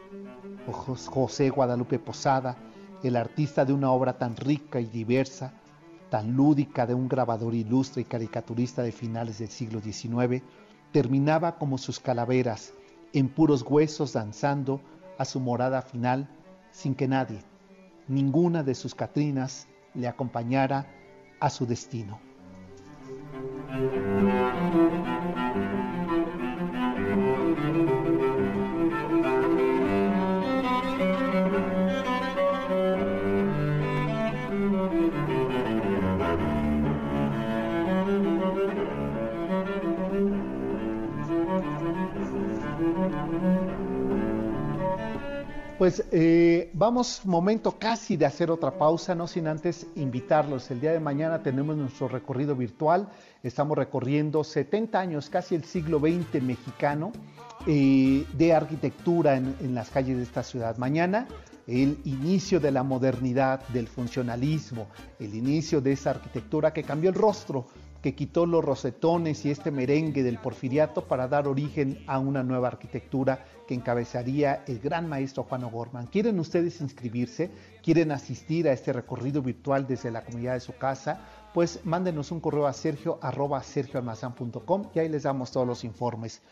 José 0.74 1.49
Guadalupe 1.49 1.99
Posada, 1.99 2.57
el 3.03 3.16
artista 3.16 3.66
de 3.66 3.74
una 3.74 3.91
obra 3.91 4.18
tan 4.18 4.36
rica 4.36 4.80
y 4.80 4.86
diversa, 4.86 5.53
tan 6.09 6.36
lúdica 6.36 6.86
de 6.86 6.93
un 6.93 7.07
grabador 7.07 7.53
ilustre 7.53 8.01
y 8.01 8.05
caricaturista 8.05 8.82
de 8.84 8.91
finales 8.91 9.39
del 9.39 9.49
siglo 9.49 9.82
XIX, 9.82 10.41
terminaba 10.91 11.57
como 11.57 11.78
sus 11.78 11.99
calaveras, 11.99 12.74
en 13.13 13.30
puros 13.30 13.63
huesos 13.68 14.13
danzando 14.13 14.82
a 15.18 15.26
su 15.26 15.39
morada 15.39 15.82
final, 15.82 16.28
sin 16.72 16.95
que 16.95 17.07
nadie, 17.07 17.39
ninguna 18.07 18.63
de 18.63 18.76
sus 18.76 18.95
Catrinas, 18.95 19.68
le 19.93 20.07
acompañara 20.07 20.88
a 21.39 21.49
su 21.49 21.66
destino. 21.66 22.20
Pues 45.78 46.05
eh, 46.13 46.71
vamos 46.73 47.26
momento 47.26 47.78
casi 47.78 48.15
de 48.15 48.26
hacer 48.26 48.49
otra 48.49 48.78
pausa, 48.78 49.13
no 49.13 49.28
sin 49.28 49.45
antes 49.45 49.88
invitarlos. 49.95 50.71
El 50.71 50.80
día 50.80 50.93
de 50.93 51.01
mañana 51.01 51.43
tenemos 51.43 51.76
nuestro 51.76 52.07
recorrido 52.07 52.55
virtual. 52.55 53.09
Estamos 53.43 53.78
recorriendo 53.78 54.45
70 54.45 54.97
años, 54.97 55.30
casi 55.30 55.53
el 55.53 55.65
siglo 55.65 55.99
XX 55.99 56.41
mexicano 56.41 57.11
eh, 57.67 58.26
de 58.38 58.53
arquitectura 58.53 59.36
en, 59.36 59.53
en 59.59 59.76
las 59.76 59.89
calles 59.89 60.15
de 60.15 60.23
esta 60.23 60.43
ciudad. 60.43 60.78
Mañana 60.78 61.28
el 61.67 61.99
inicio 62.05 62.61
de 62.61 62.71
la 62.71 62.84
modernidad, 62.84 63.67
del 63.69 63.88
funcionalismo, 63.88 64.88
el 65.19 65.36
inicio 65.36 65.82
de 65.82 65.91
esa 65.91 66.11
arquitectura 66.11 66.71
que 66.71 66.84
cambió 66.84 67.09
el 67.09 67.15
rostro 67.15 67.67
que 68.05 68.13
quitó 68.13 68.45
los 68.45 68.63
rosetones 68.63 69.43
y 69.45 69.49
este 69.49 69.71
merengue 69.71 70.21
del 70.21 70.37
porfiriato 70.37 71.07
para 71.07 71.27
dar 71.27 71.47
origen 71.47 72.03
a 72.05 72.19
una 72.19 72.43
nueva 72.43 72.67
arquitectura 72.67 73.43
que 73.67 73.73
encabezaría 73.73 74.63
el 74.67 74.77
gran 74.77 75.09
maestro 75.09 75.41
Juan 75.41 75.63
O'Gorman. 75.63 76.05
¿Quieren 76.05 76.39
ustedes 76.39 76.81
inscribirse? 76.81 77.49
¿Quieren 77.81 78.11
asistir 78.11 78.67
a 78.67 78.73
este 78.73 78.93
recorrido 78.93 79.41
virtual 79.41 79.87
desde 79.87 80.11
la 80.11 80.23
comunidad 80.23 80.53
de 80.53 80.59
su 80.59 80.77
casa? 80.77 81.19
Pues 81.51 81.79
mándenos 81.83 82.31
un 82.31 82.41
correo 82.41 82.67
a 82.67 82.73
sergio 82.73 83.17
arroba 83.23 83.63
sergioalmazán.com 83.63 84.91
y 84.93 84.99
ahí 84.99 85.09
les 85.09 85.23
damos 85.23 85.49
todos 85.49 85.65
los 85.65 85.83
informes. 85.83 86.43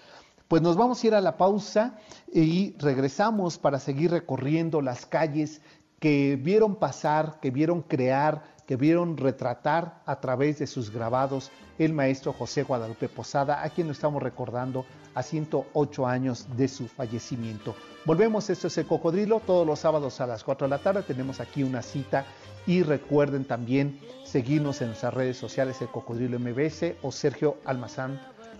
Pues 0.47 0.63
nos 0.63 0.75
vamos 0.75 1.03
a 1.03 1.07
ir 1.07 1.13
a 1.13 1.21
la 1.21 1.37
pausa 1.37 1.99
y 2.33 2.75
regresamos 2.79 3.59
para 3.59 3.77
seguir 3.77 4.09
recorriendo 4.09 4.81
las 4.81 5.05
calles 5.05 5.61
que 5.99 6.35
vieron 6.35 6.77
pasar, 6.77 7.39
que 7.39 7.51
vieron 7.51 7.83
crear 7.83 8.52
que 8.67 8.75
vieron 8.75 9.17
retratar 9.17 10.01
a 10.05 10.19
través 10.19 10.59
de 10.59 10.67
sus 10.67 10.91
grabados 10.91 11.51
el 11.77 11.93
maestro 11.93 12.33
José 12.33 12.63
Guadalupe 12.63 13.09
Posada, 13.09 13.63
a 13.63 13.69
quien 13.69 13.87
lo 13.87 13.93
estamos 13.93 14.21
recordando 14.21 14.85
a 15.15 15.23
108 15.23 16.07
años 16.07 16.47
de 16.55 16.67
su 16.67 16.87
fallecimiento. 16.87 17.75
Volvemos, 18.05 18.49
esto 18.49 18.67
es 18.67 18.77
el 18.77 18.85
Cocodrilo, 18.85 19.39
todos 19.39 19.65
los 19.65 19.79
sábados 19.79 20.21
a 20.21 20.27
las 20.27 20.43
4 20.43 20.67
de 20.67 20.69
la 20.69 20.79
tarde 20.79 21.03
tenemos 21.03 21.39
aquí 21.39 21.63
una 21.63 21.81
cita 21.81 22.25
y 22.65 22.83
recuerden 22.83 23.45
también 23.45 23.99
seguirnos 24.23 24.81
en 24.81 24.87
nuestras 24.87 25.13
redes 25.13 25.37
sociales, 25.37 25.81
el 25.81 25.89
Cocodrilo 25.89 26.39
MBS 26.39 26.95
o 27.01 27.11
Sergio 27.11 27.57
Almazán. 27.65 28.19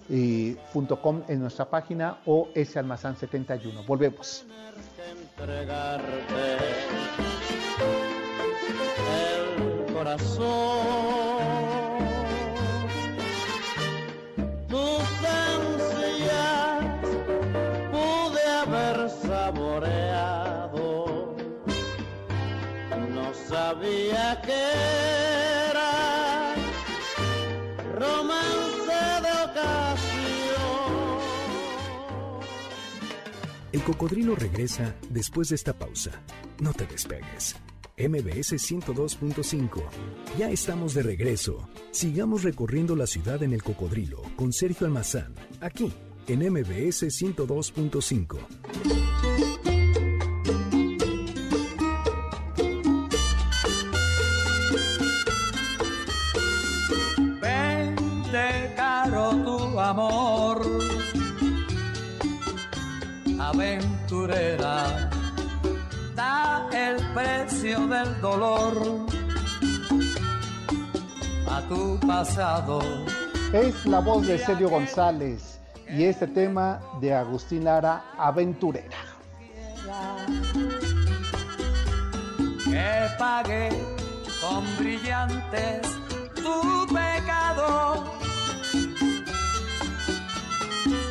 Eh, 0.10 0.58
en 1.30 1.39
nuestra 1.39 1.70
página 1.70 2.18
o 2.26 2.49
ese 2.54 2.78
almazán 2.78 3.16
71. 3.16 3.84
Volvemos 3.84 4.45
corazón. 10.04 10.43
Tus 14.68 15.08
ansias 15.47 16.84
pude 17.91 18.43
haber 18.62 19.10
saboreado. 19.10 20.86
No 23.14 23.34
sabía 23.34 24.41
que 24.41 24.64
era 25.72 26.54
romance 27.95 28.99
de 29.26 29.32
ocasión. 29.49 30.74
El 33.72 33.82
cocodrilo 33.84 34.36
regresa 34.36 34.95
después 35.10 35.47
de 35.49 35.56
esta 35.56 35.72
pausa. 35.74 36.12
No 36.60 36.74
te 36.74 36.86
despegues. 36.86 37.56
MBS 37.95 38.53
102.5. 38.53 39.83
Ya 40.37 40.49
estamos 40.49 40.95
de 40.95 41.03
regreso. 41.03 41.69
Sigamos 41.91 42.41
recorriendo 42.41 42.95
la 42.95 43.05
ciudad 43.05 43.43
en 43.43 43.53
el 43.53 43.61
cocodrilo 43.61 44.23
con 44.35 44.51
Sergio 44.51 44.87
Almazán, 44.87 45.35
aquí 45.61 45.93
en 46.27 46.39
MBS 46.51 47.03
102.5. 47.03 48.39
Vente 57.39 58.73
caro 58.75 59.35
tu 59.43 59.79
amor, 59.79 60.61
aventurera 63.39 64.92
precio 67.24 67.88
del 67.88 68.21
dolor 68.21 69.07
a 71.49 71.61
tu 71.69 71.99
pasado. 72.05 72.82
Es 73.53 73.86
la 73.86 73.99
voz 73.99 74.28
de 74.28 74.38
Sergio 74.38 74.69
González 74.69 75.59
y 75.88 76.03
este 76.03 76.28
tema 76.28 76.82
de 76.99 77.13
Agustín 77.13 77.63
Lara, 77.63 78.03
Aventurera. 78.17 78.97
Que 82.65 83.07
pague 83.17 83.69
con 84.41 84.63
brillantes 84.78 85.82
tu 86.36 86.88
pecado. 86.88 88.03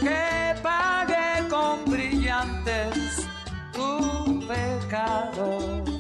Que 0.00 0.60
pague 0.62 1.48
con 1.48 1.84
brillantes 1.90 3.26
tu 3.72 4.46
pecado. 4.46 5.91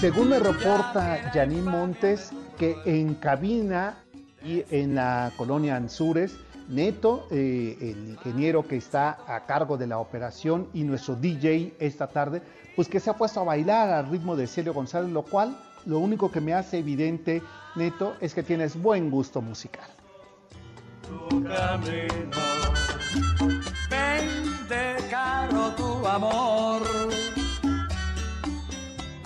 Según 0.00 0.28
me 0.28 0.38
reporta 0.38 1.30
Janine 1.34 1.68
Montes, 1.68 2.30
que 2.56 2.76
en 2.84 3.14
cabina 3.14 3.96
y 4.44 4.62
en 4.70 4.94
la 4.94 5.32
colonia 5.36 5.74
Anzures, 5.74 6.36
Neto, 6.68 7.26
eh, 7.32 7.76
el 7.80 8.10
ingeniero 8.10 8.68
que 8.68 8.76
está 8.76 9.18
a 9.26 9.44
cargo 9.44 9.76
de 9.76 9.88
la 9.88 9.98
operación 9.98 10.68
y 10.72 10.84
nuestro 10.84 11.16
DJ 11.16 11.74
esta 11.80 12.06
tarde, 12.06 12.42
pues 12.76 12.86
que 12.86 13.00
se 13.00 13.10
ha 13.10 13.14
puesto 13.14 13.40
a 13.40 13.44
bailar 13.44 13.90
al 13.90 14.08
ritmo 14.08 14.36
de 14.36 14.46
Celio 14.46 14.72
González, 14.72 15.10
lo 15.10 15.22
cual 15.22 15.58
lo 15.84 15.98
único 15.98 16.30
que 16.30 16.40
me 16.40 16.54
hace 16.54 16.78
evidente, 16.78 17.42
Neto, 17.74 18.14
es 18.20 18.34
que 18.34 18.44
tienes 18.44 18.80
buen 18.80 19.10
gusto 19.10 19.42
musical. 19.42 19.88
tu 21.02 21.42
camino. 21.42 22.36
Vende 23.90 24.96
caro 25.10 25.72
tu 25.74 26.06
amor. 26.06 26.82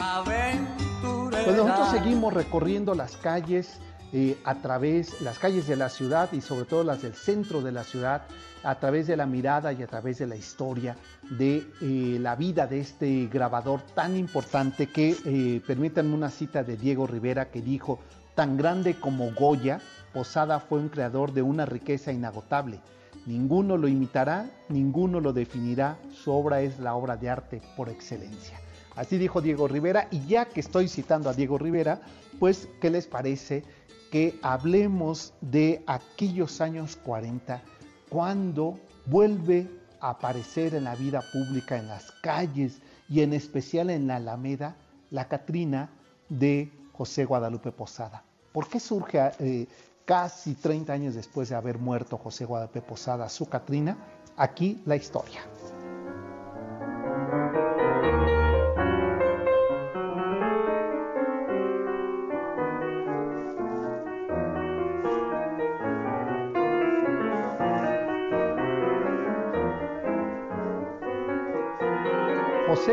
Aventurera. 0.03 1.45
Pues 1.45 1.57
nosotros 1.57 1.91
seguimos 1.91 2.35
recorriendo 2.35 2.95
las 2.97 3.17
calles 3.17 3.79
eh, 4.13 4.37
a 4.45 4.57
través, 4.57 5.21
las 5.21 5.39
calles 5.39 5.69
de 5.69 5.77
la 5.77 5.89
ciudad 5.89 6.31
y 6.33 6.41
sobre 6.41 6.65
todo 6.67 6.83
las 6.83 7.03
del 7.03 7.15
centro 7.15 7.63
de 7.63 7.71
la 7.71 7.85
ciudad, 7.85 8.23
a 8.65 8.75
través 8.75 9.07
de 9.07 9.17
la 9.17 9.27
mirada 9.27 9.73
y 9.73 9.83
a 9.83 9.87
través 9.87 10.19
de 10.19 10.27
la 10.27 10.35
historia 10.35 10.97
de 11.31 11.65
eh, 11.81 12.19
la 12.21 12.35
vida 12.35 12.67
de 12.67 12.81
este 12.81 13.29
grabador 13.33 13.81
tan 13.95 14.17
importante 14.17 14.89
que, 14.89 15.17
eh, 15.25 15.63
permítanme 15.67 16.15
una 16.15 16.31
cita 16.31 16.65
de 16.65 16.77
Diego 16.77 17.07
Rivera 17.07 17.51
que 17.51 17.63
dijo, 17.63 18.01
tan 18.35 18.57
grande 18.57 18.97
como 18.99 19.33
Goya, 19.33 19.81
Posada 20.13 20.61
fue 20.61 20.79
un 20.79 20.89
creador 20.89 21.33
de 21.33 21.43
una 21.43 21.65
riqueza 21.65 22.13
inagotable. 22.13 22.81
Ninguno 23.25 23.77
lo 23.77 23.87
imitará, 23.89 24.51
ninguno 24.69 25.21
lo 25.21 25.33
definirá, 25.33 25.97
su 26.13 26.33
obra 26.33 26.61
es 26.61 26.81
la 26.81 26.95
obra 26.97 27.17
de 27.17 27.31
arte 27.31 27.63
por 27.77 27.89
excelencia. 27.89 28.59
Así 28.97 29.19
dijo 29.19 29.41
Diego 29.41 29.69
Rivera 29.69 30.09
y 30.11 30.27
ya 30.27 30.45
que 30.45 30.61
estoy 30.61 30.89
citando 30.89 31.31
a 31.31 31.35
Diego 31.35 31.59
Rivera, 31.59 32.01
pues, 32.39 32.69
¿qué 32.81 32.91
les 32.91 33.07
parece 33.07 33.65
que 34.11 34.39
hablemos 34.43 35.33
de 35.41 35.83
aquellos 35.87 36.61
años 36.61 36.97
40 36.97 37.63
cuando 38.11 38.79
vuelve 39.07 39.67
a 40.01 40.11
aparecer 40.11 40.75
en 40.75 40.85
la 40.85 40.95
vida 40.95 41.23
pública, 41.33 41.79
en 41.79 41.89
las 41.89 42.13
calles 42.23 42.81
y 43.09 43.23
en 43.23 43.33
especial 43.33 43.89
en 43.89 44.07
la 44.07 44.17
Alameda, 44.17 44.77
la 45.11 45.29
Catrina 45.29 45.91
de 46.29 46.71
José 46.93 47.25
Guadalupe 47.25 47.73
Posada? 47.73 48.23
¿Por 48.53 48.69
qué 48.69 48.79
surge 48.81 49.19
eh, 49.39 49.67
casi 50.05 50.55
30 50.55 50.93
años 50.93 51.15
después 51.15 51.49
de 51.49 51.55
haber 51.55 51.79
muerto 51.79 52.19
José 52.19 52.45
Guadalupe 52.45 52.83
Posada 52.83 53.31
su 53.31 53.49
Catrina? 53.49 53.97
Aquí 54.37 54.83
la 54.85 54.97
historia. 54.97 55.41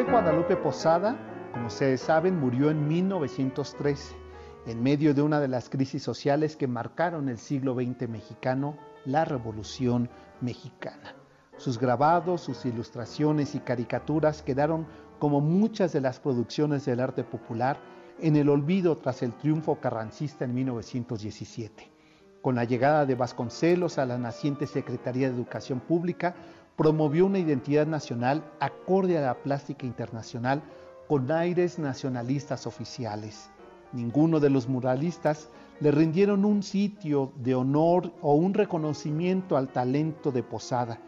Guadalupe 0.10 0.56
Posada, 0.58 1.16
como 1.54 1.68
ustedes 1.68 2.02
saben, 2.02 2.40
murió 2.40 2.72
en 2.72 2.88
1913, 2.88 4.16
en 4.66 4.82
medio 4.82 5.14
de 5.14 5.22
una 5.22 5.40
de 5.40 5.48
las 5.48 5.70
crisis 5.70 6.02
sociales 6.02 6.56
que 6.56 6.66
marcaron 6.66 7.30
el 7.30 7.38
siglo 7.38 7.76
XX 7.76 8.10
mexicano, 8.10 8.76
la 9.06 9.24
Revolución 9.24 10.10
Mexicana. 10.42 11.14
Sus 11.58 11.78
grabados, 11.78 12.42
sus 12.42 12.66
ilustraciones 12.66 13.54
y 13.54 13.60
caricaturas 13.60 14.42
quedaron, 14.42 14.88
como 15.20 15.42
muchas 15.42 15.94
de 15.94 16.02
las 16.02 16.20
producciones 16.20 16.86
del 16.86 17.02
arte 17.02 17.24
popular, 17.24 17.78
en 18.20 18.36
el 18.36 18.50
olvido 18.50 18.98
tras 18.98 19.22
el 19.22 19.34
triunfo 19.34 19.76
carrancista 19.76 20.44
en 20.44 20.56
1917. 20.56 21.92
Con 22.42 22.56
la 22.56 22.64
llegada 22.64 23.06
de 23.06 23.14
Vasconcelos 23.14 24.00
a 24.00 24.08
la 24.08 24.18
naciente 24.18 24.66
Secretaría 24.66 25.28
de 25.28 25.36
Educación 25.36 25.82
Pública, 25.82 26.34
promovió 26.80 27.26
una 27.26 27.40
identidad 27.40 27.86
nacional 27.86 28.42
acorde 28.62 29.18
a 29.18 29.22
la 29.22 29.34
plástica 29.34 29.86
internacional 29.86 30.64
con 31.10 31.30
aires 31.30 31.78
nacionalistas 31.78 32.66
oficiales. 32.66 33.50
Ninguno 33.92 34.40
de 34.40 34.50
los 34.50 34.70
muralistas 34.70 35.50
le 35.82 35.92
rindieron 35.92 36.46
un 36.46 36.64
sitio 36.64 37.34
de 37.36 37.54
honor 37.54 38.14
o 38.22 38.36
un 38.36 38.54
reconocimiento 38.54 39.58
al 39.58 39.68
talento 39.68 40.32
de 40.32 40.42
Posada, 40.42 41.02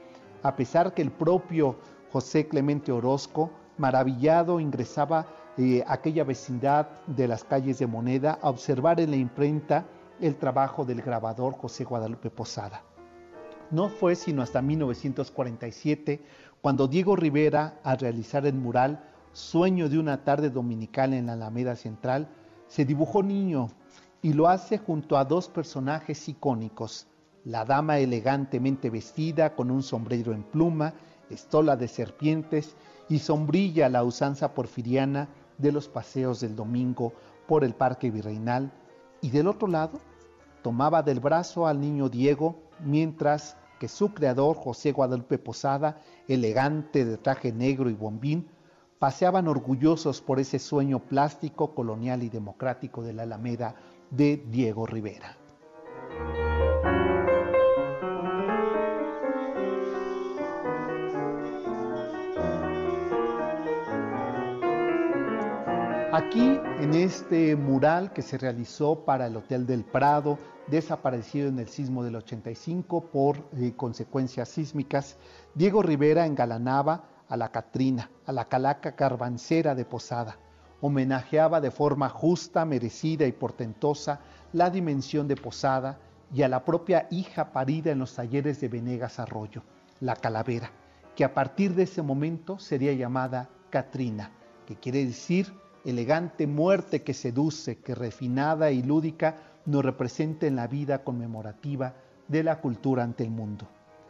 a 0.44 0.58
pesar 0.58 0.94
que 0.94 1.04
el 1.04 1.12
propio 1.12 1.78
José 2.12 2.50
Clemente 2.50 2.92
Orozco, 2.92 3.50
maravillado, 3.78 4.60
ingresaba 4.60 5.26
eh, 5.58 5.86
a 5.88 5.94
aquella 5.94 6.26
vecindad 6.26 6.90
de 7.08 7.30
las 7.30 7.46
calles 7.46 7.80
de 7.80 7.88
Moneda 7.88 8.38
a 8.42 8.50
observar 8.50 9.00
en 9.00 9.12
la 9.12 9.16
imprenta 9.16 9.86
el 10.20 10.36
trabajo 10.36 10.84
del 10.84 11.02
grabador 11.02 11.54
José 11.54 11.86
Guadalupe 11.86 12.30
Posada. 12.30 12.91
No 13.72 13.88
fue 13.88 14.16
sino 14.16 14.42
hasta 14.42 14.62
1947 14.62 16.22
cuando 16.62 16.88
Diego 16.88 17.16
Rivera, 17.16 17.80
al 17.84 18.00
realizar 18.00 18.46
el 18.46 18.54
mural 18.54 19.04
Sueño 19.34 19.88
de 19.88 19.98
una 19.98 20.26
tarde 20.26 20.50
dominical 20.50 21.14
en 21.14 21.28
la 21.28 21.34
Alameda 21.34 21.78
Central, 21.78 22.28
se 22.68 22.84
dibujó 22.84 23.24
niño 23.24 23.70
y 24.22 24.34
lo 24.34 24.50
hace 24.50 24.78
junto 24.78 25.18
a 25.18 25.24
dos 25.24 25.48
personajes 25.48 26.28
icónicos, 26.28 27.08
la 27.46 27.64
dama 27.64 28.00
elegantemente 28.00 28.90
vestida 28.90 29.56
con 29.56 29.72
un 29.72 29.84
sombrero 29.84 30.34
en 30.34 30.44
pluma, 30.44 30.94
estola 31.30 31.78
de 31.78 31.88
serpientes 31.88 32.76
y 33.08 33.20
sombrilla 33.20 33.88
la 33.88 34.04
usanza 34.04 34.54
porfiriana 34.54 35.30
de 35.58 35.72
los 35.72 35.88
paseos 35.88 36.42
del 36.42 36.58
domingo 36.58 37.14
por 37.48 37.64
el 37.64 37.74
Parque 37.74 38.12
Virreinal, 38.12 38.70
y 39.22 39.30
del 39.30 39.48
otro 39.48 39.68
lado 39.70 40.00
tomaba 40.62 41.04
del 41.04 41.22
brazo 41.22 41.68
al 41.68 41.80
niño 41.80 42.10
Diego 42.10 42.58
mientras 42.84 43.56
que 43.82 43.88
su 43.88 44.14
creador, 44.14 44.58
José 44.58 44.92
Guadalupe 44.92 45.40
Posada, 45.40 46.04
elegante 46.28 47.04
de 47.04 47.18
traje 47.18 47.52
negro 47.52 47.90
y 47.90 47.96
bombín, 47.96 48.48
paseaban 49.00 49.48
orgullosos 49.48 50.22
por 50.22 50.40
ese 50.40 50.60
sueño 50.60 51.00
plástico, 51.00 51.74
colonial 51.74 52.22
y 52.22 52.30
democrático 52.30 53.02
de 53.02 53.14
la 53.14 53.24
Alameda 53.24 53.74
de 54.12 54.46
Diego 54.52 54.86
Rivera. 54.86 55.36
Aquí, 66.14 66.60
en 66.82 66.94
este 66.94 67.56
mural 67.56 68.14
que 68.14 68.22
se 68.22 68.38
realizó 68.38 69.06
para 69.06 69.26
el 69.26 69.38
Hotel 69.38 69.66
del 69.66 69.84
Prado, 69.84 70.38
desaparecido 70.72 71.50
en 71.50 71.60
el 71.60 71.68
sismo 71.68 72.04
del 72.04 72.16
85 72.16 73.12
por 73.12 73.38
eh, 73.58 73.74
consecuencias 73.76 74.48
sísmicas, 74.50 75.18
Diego 75.54 75.84
Rivera 75.84 76.26
engalanaba 76.26 77.04
a 77.28 77.36
la 77.36 77.52
Catrina, 77.52 78.10
a 78.26 78.32
la 78.32 78.46
calaca 78.46 78.96
carbancera 78.96 79.76
de 79.76 79.86
Posada. 79.86 80.38
Homenajeaba 80.80 81.62
de 81.62 81.72
forma 81.72 82.10
justa, 82.10 82.66
merecida 82.66 83.28
y 83.28 83.34
portentosa 83.34 84.22
la 84.54 84.70
dimensión 84.70 85.28
de 85.28 85.36
Posada 85.36 86.00
y 86.34 86.42
a 86.42 86.48
la 86.48 86.64
propia 86.64 87.06
hija 87.12 87.52
parida 87.52 87.92
en 87.92 88.00
los 88.00 88.16
talleres 88.16 88.62
de 88.62 88.70
Venegas 88.70 89.20
Arroyo, 89.20 89.64
la 90.00 90.16
Calavera, 90.16 90.72
que 91.18 91.26
a 91.26 91.34
partir 91.34 91.76
de 91.76 91.84
ese 91.84 92.02
momento 92.02 92.58
sería 92.58 92.94
llamada 92.94 93.50
Catrina, 93.70 94.32
que 94.66 94.78
quiere 94.78 95.06
decir 95.06 95.54
elegante 95.84 96.48
muerte 96.48 97.04
que 97.04 97.14
seduce, 97.14 97.80
que 97.80 97.94
refinada 97.94 98.72
y 98.72 98.84
lúdica 98.84 99.51
nos 99.66 99.84
representa 99.84 100.48
en 100.48 100.56
la 100.56 100.68
vida 100.68 101.04
conmemorativa 101.04 101.96
de 102.28 102.44
la 102.44 102.62
cultura 102.62 103.04
ante 103.04 103.24
el 103.24 103.32
mundo. 103.32 103.68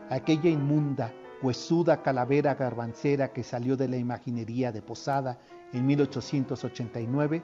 Aquella 0.10 0.50
inmunda, 0.50 1.14
huesuda 1.42 2.02
calavera 2.02 2.56
garbancera 2.56 3.34
que 3.34 3.44
salió 3.44 3.78
de 3.78 3.88
la 3.88 3.98
imaginería 3.98 4.72
de 4.72 4.82
Posada 4.82 5.40
en 5.74 5.86
1889, 5.86 7.44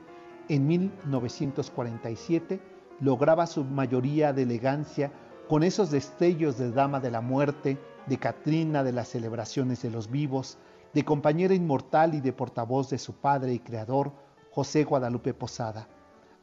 en 0.50 0.68
1947 0.68 2.60
lograba 3.00 3.48
su 3.48 3.64
mayoría 3.64 4.34
de 4.34 4.44
elegancia 4.44 5.12
con 5.48 5.64
esos 5.64 5.92
destellos 5.92 6.58
de 6.58 6.72
Dama 6.72 7.00
de 7.00 7.12
la 7.12 7.22
Muerte, 7.22 7.78
de 8.06 8.18
Catrina 8.18 8.84
de 8.84 8.92
las 8.92 9.10
celebraciones 9.10 9.82
de 9.82 9.92
los 9.92 10.10
vivos, 10.10 10.58
de 10.94 11.04
compañera 11.06 11.54
inmortal 11.54 12.16
y 12.16 12.22
de 12.22 12.34
portavoz 12.34 12.90
de 12.90 12.98
su 12.98 13.14
padre 13.14 13.54
y 13.54 13.60
creador, 13.60 14.14
José 14.52 14.84
Guadalupe 14.84 15.34
Posada, 15.34 15.88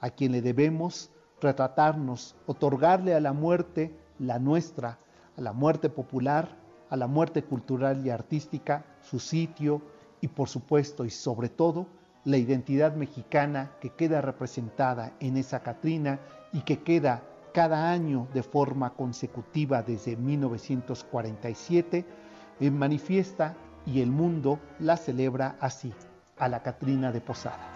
a 0.01 0.11
quien 0.11 0.33
le 0.33 0.43
debemos 0.43 1.11
retratarnos, 1.41 2.37
otorgarle 2.47 3.15
a 3.15 3.21
la 3.21 3.33
muerte 3.33 3.95
la 4.19 4.39
nuestra, 4.39 4.99
a 5.37 5.41
la 5.41 5.53
muerte 5.53 5.89
popular, 5.91 6.57
a 6.91 6.97
la 6.97 7.07
muerte 7.07 7.43
cultural 7.43 8.07
y 8.07 8.11
artística, 8.11 8.85
su 9.03 9.19
sitio 9.19 9.83
y 10.21 10.29
por 10.29 10.49
supuesto 10.49 11.05
y 11.05 11.11
sobre 11.11 11.49
todo 11.49 11.87
la 12.25 12.37
identidad 12.37 12.95
mexicana 12.95 13.73
que 13.81 13.91
queda 13.91 14.21
representada 14.21 15.13
en 15.21 15.37
esa 15.37 15.61
Catrina 15.61 16.21
y 16.53 16.63
que 16.63 16.83
queda 16.83 17.23
cada 17.53 17.91
año 17.91 18.27
de 18.35 18.43
forma 18.43 18.95
consecutiva 18.95 19.83
desde 19.83 20.17
1947, 20.17 22.05
en 22.61 22.67
eh, 22.67 22.71
manifiesta 22.71 23.55
y 23.87 24.01
el 24.01 24.11
mundo 24.11 24.59
la 24.81 24.97
celebra 24.97 25.57
así, 25.61 25.93
a 26.39 26.49
la 26.49 26.63
Catrina 26.63 27.13
de 27.13 27.21
Posada. 27.21 27.74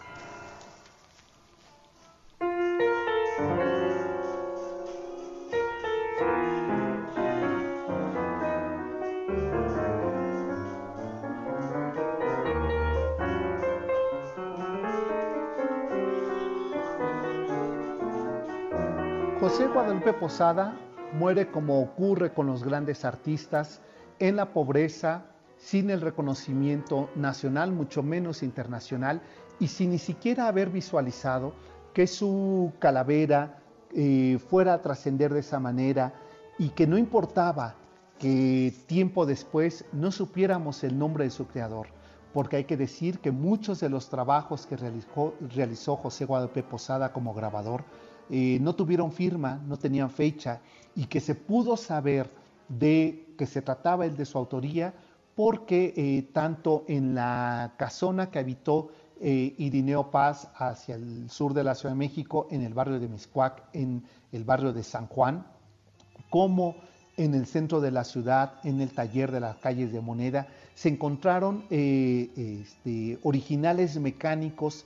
Posada 20.19 20.77
muere 21.12 21.49
como 21.51 21.81
ocurre 21.81 22.33
con 22.33 22.47
los 22.47 22.64
grandes 22.64 23.05
artistas, 23.05 23.81
en 24.19 24.37
la 24.37 24.53
pobreza, 24.53 25.27
sin 25.57 25.91
el 25.91 26.01
reconocimiento 26.01 27.09
nacional, 27.14 27.73
mucho 27.73 28.03
menos 28.03 28.43
internacional, 28.43 29.23
y 29.61 29.69
sin 29.69 29.91
ni 29.91 29.99
siquiera 29.99 30.49
haber 30.49 30.71
visualizado 30.71 31.53
que 31.95 32.07
su 32.07 32.73
calavera 32.81 33.59
eh, 33.95 34.39
fuera 34.49 34.75
a 34.75 34.83
trascender 34.83 35.33
de 35.33 35.41
esa 35.41 35.61
manera 35.61 36.12
y 36.59 36.71
que 36.71 36.87
no 36.87 36.99
importaba 36.99 37.75
que 38.19 38.75
tiempo 38.87 39.25
después 39.25 39.85
no 39.93 40.11
supiéramos 40.11 40.83
el 40.83 40.99
nombre 40.99 41.25
de 41.25 41.31
su 41.31 41.47
creador, 41.47 41.87
porque 42.33 42.57
hay 42.57 42.64
que 42.64 42.77
decir 42.77 43.21
que 43.21 43.31
muchos 43.31 43.81
de 43.81 43.89
los 43.89 44.09
trabajos 44.09 44.66
que 44.66 44.77
realizó, 44.77 45.35
realizó 45.55 45.97
José 45.97 46.25
Guadalupe 46.25 46.64
Posada 46.64 47.12
como 47.12 47.35
grabador 47.35 47.85
eh, 48.31 48.59
no 48.61 48.74
tuvieron 48.74 49.11
firma, 49.11 49.61
no 49.66 49.79
tenían 49.79 50.11
fecha 50.11 50.61
y 50.95 51.07
que 51.07 51.20
se 51.20 51.35
pudo 51.35 51.76
saber 51.76 52.29
de 52.68 53.26
que 53.39 53.47
se 53.47 53.62
trataba 53.62 54.05
el 54.05 54.16
de 54.16 54.26
su 54.26 54.37
autoría 54.37 54.93
porque 55.35 55.95
eh, 55.97 56.29
tanto 56.33 56.85
en 56.89 57.14
la 57.14 57.72
casona 57.79 58.31
que 58.31 58.39
habitó 58.39 58.91
eh, 59.20 59.55
Irineo 59.57 60.11
Paz 60.11 60.49
hacia 60.57 60.97
el 60.97 61.31
sur 61.31 61.55
de 61.55 61.64
la 61.64 61.74
Ciudad 61.74 61.95
de 61.95 61.99
México, 61.99 62.49
en 62.51 62.62
el 62.62 62.74
barrio 62.74 63.01
de 63.01 63.09
Miscuac, 63.09 63.62
en 63.72 64.03
el 64.33 64.45
barrio 64.45 64.72
de 64.72 64.83
San 64.83 65.07
Juan, 65.07 65.47
como 66.29 66.76
en 67.16 67.35
el 67.35 67.47
centro 67.47 67.81
de 67.81 67.91
la 67.91 68.05
ciudad, 68.05 68.55
en 68.62 68.81
el 68.81 68.91
taller 68.91 69.33
de 69.33 69.41
las 69.41 69.57
calles 69.57 69.93
de 69.93 70.01
Moneda, 70.01 70.49
se 70.74 70.89
encontraron 70.89 71.64
este, 71.70 73.18
originales 73.22 73.99
mecánicos, 73.99 74.85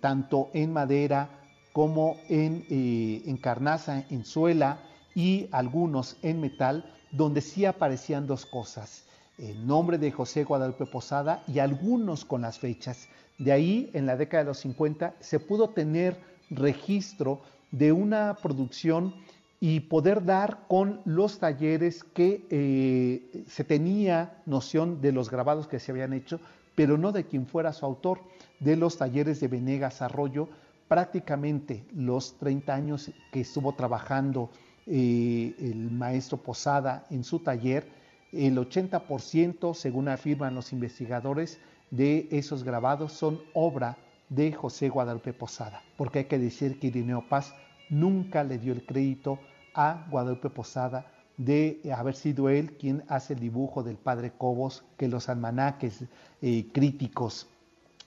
tanto 0.00 0.50
en 0.52 0.72
madera, 0.72 1.41
como 1.72 2.16
en, 2.28 2.64
eh, 2.70 3.22
en 3.26 3.36
carnaza, 3.36 4.04
en 4.10 4.24
suela 4.24 4.80
y 5.14 5.48
algunos 5.52 6.16
en 6.22 6.40
metal, 6.40 6.92
donde 7.10 7.40
sí 7.40 7.64
aparecían 7.64 8.26
dos 8.26 8.46
cosas, 8.46 9.04
el 9.38 9.66
nombre 9.66 9.98
de 9.98 10.10
José 10.10 10.44
Guadalupe 10.44 10.86
Posada 10.86 11.42
y 11.46 11.58
algunos 11.58 12.24
con 12.24 12.42
las 12.42 12.58
fechas. 12.58 13.08
De 13.38 13.52
ahí, 13.52 13.90
en 13.92 14.06
la 14.06 14.16
década 14.16 14.44
de 14.44 14.48
los 14.48 14.58
50, 14.58 15.14
se 15.20 15.40
pudo 15.40 15.70
tener 15.70 16.18
registro 16.50 17.40
de 17.70 17.92
una 17.92 18.36
producción 18.42 19.14
y 19.60 19.80
poder 19.80 20.24
dar 20.24 20.66
con 20.68 21.00
los 21.04 21.38
talleres 21.38 22.02
que 22.02 22.46
eh, 22.50 23.44
se 23.46 23.64
tenía 23.64 24.42
noción 24.44 25.00
de 25.00 25.12
los 25.12 25.30
grabados 25.30 25.68
que 25.68 25.78
se 25.78 25.92
habían 25.92 26.12
hecho, 26.12 26.40
pero 26.74 26.98
no 26.98 27.12
de 27.12 27.26
quien 27.26 27.46
fuera 27.46 27.72
su 27.72 27.86
autor, 27.86 28.20
de 28.60 28.76
los 28.76 28.98
talleres 28.98 29.40
de 29.40 29.48
Venegas 29.48 30.02
Arroyo, 30.02 30.48
prácticamente 30.92 31.86
los 31.94 32.36
30 32.36 32.74
años 32.74 33.10
que 33.30 33.40
estuvo 33.40 33.72
trabajando 33.72 34.50
eh, 34.86 35.54
el 35.58 35.90
maestro 35.90 36.36
Posada 36.36 37.06
en 37.08 37.24
su 37.24 37.38
taller, 37.38 37.88
el 38.30 38.58
80%, 38.58 39.72
según 39.72 40.08
afirman 40.10 40.54
los 40.54 40.70
investigadores, 40.70 41.58
de 41.90 42.28
esos 42.30 42.62
grabados 42.62 43.14
son 43.14 43.40
obra 43.54 43.96
de 44.28 44.52
José 44.52 44.90
Guadalupe 44.90 45.32
Posada, 45.32 45.82
porque 45.96 46.18
hay 46.18 46.24
que 46.26 46.38
decir 46.38 46.78
que 46.78 46.88
Irineo 46.88 47.26
Paz 47.26 47.54
nunca 47.88 48.44
le 48.44 48.58
dio 48.58 48.74
el 48.74 48.84
crédito 48.84 49.38
a 49.72 50.06
Guadalupe 50.10 50.50
Posada 50.50 51.10
de 51.38 51.80
haber 51.96 52.16
sido 52.16 52.50
él 52.50 52.76
quien 52.76 53.02
hace 53.08 53.32
el 53.32 53.40
dibujo 53.40 53.82
del 53.82 53.96
padre 53.96 54.30
Cobos, 54.36 54.84
que 54.98 55.08
los 55.08 55.30
almanaques 55.30 56.04
eh, 56.42 56.66
críticos 56.70 57.48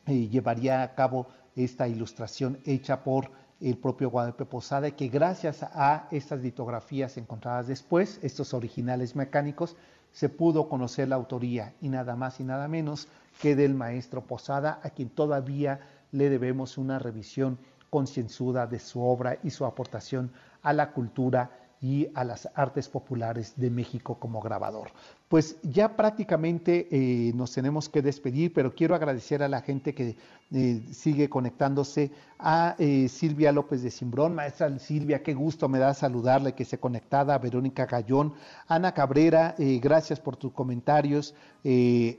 eh, 0.07 0.27
llevaría 0.27 0.83
a 0.83 0.95
cabo 0.95 1.27
esta 1.55 1.87
ilustración 1.87 2.59
hecha 2.65 3.03
por 3.03 3.31
el 3.61 3.77
propio 3.77 4.09
Guadalupe 4.09 4.45
Posada 4.45 4.91
que 4.91 5.07
gracias 5.07 5.63
a 5.63 6.07
estas 6.11 6.41
litografías 6.41 7.17
encontradas 7.17 7.67
después, 7.67 8.19
estos 8.21 8.53
originales 8.53 9.15
mecánicos, 9.15 9.75
se 10.11 10.29
pudo 10.29 10.69
conocer 10.69 11.09
la 11.09 11.15
autoría 11.15 11.73
y 11.81 11.89
nada 11.89 12.15
más 12.15 12.39
y 12.39 12.43
nada 12.43 12.67
menos 12.67 13.07
que 13.41 13.55
del 13.55 13.73
maestro 13.73 14.21
Posada, 14.21 14.79
a 14.83 14.89
quien 14.89 15.09
todavía 15.09 15.79
le 16.11 16.29
debemos 16.29 16.77
una 16.77 16.99
revisión 16.99 17.57
concienzuda 17.89 18.67
de 18.67 18.79
su 18.79 19.01
obra 19.01 19.37
y 19.43 19.49
su 19.49 19.65
aportación 19.65 20.31
a 20.61 20.73
la 20.73 20.91
cultura 20.91 21.64
y 21.85 22.09
a 22.15 22.23
las 22.23 22.49
artes 22.55 22.89
populares 22.89 23.53
de 23.57 23.69
México 23.69 24.17
como 24.19 24.41
grabador. 24.41 24.89
Pues 25.29 25.57
ya 25.61 25.95
prácticamente 25.95 26.87
eh, 26.89 27.31
nos 27.35 27.51
tenemos 27.51 27.89
que 27.89 28.01
despedir, 28.01 28.53
pero 28.55 28.73
quiero 28.73 28.95
agradecer 28.95 29.43
a 29.43 29.47
la 29.47 29.61
gente 29.61 29.93
que 29.93 30.15
eh, 30.51 30.81
sigue 30.91 31.29
conectándose, 31.29 32.09
a 32.39 32.75
eh, 32.79 33.07
Silvia 33.07 33.51
López 33.51 33.83
de 33.83 33.91
Simbrón, 33.91 34.33
maestra 34.33 34.79
Silvia, 34.79 35.21
qué 35.21 35.35
gusto 35.35 35.69
me 35.69 35.77
da 35.77 35.93
saludarle, 35.93 36.53
que 36.53 36.65
se 36.65 36.79
conectada, 36.79 37.35
a 37.35 37.37
Verónica 37.37 37.85
Gallón, 37.85 38.33
Ana 38.67 38.91
Cabrera, 38.91 39.53
gracias 39.59 40.19
por 40.19 40.37
tus 40.37 40.53
comentarios, 40.53 41.35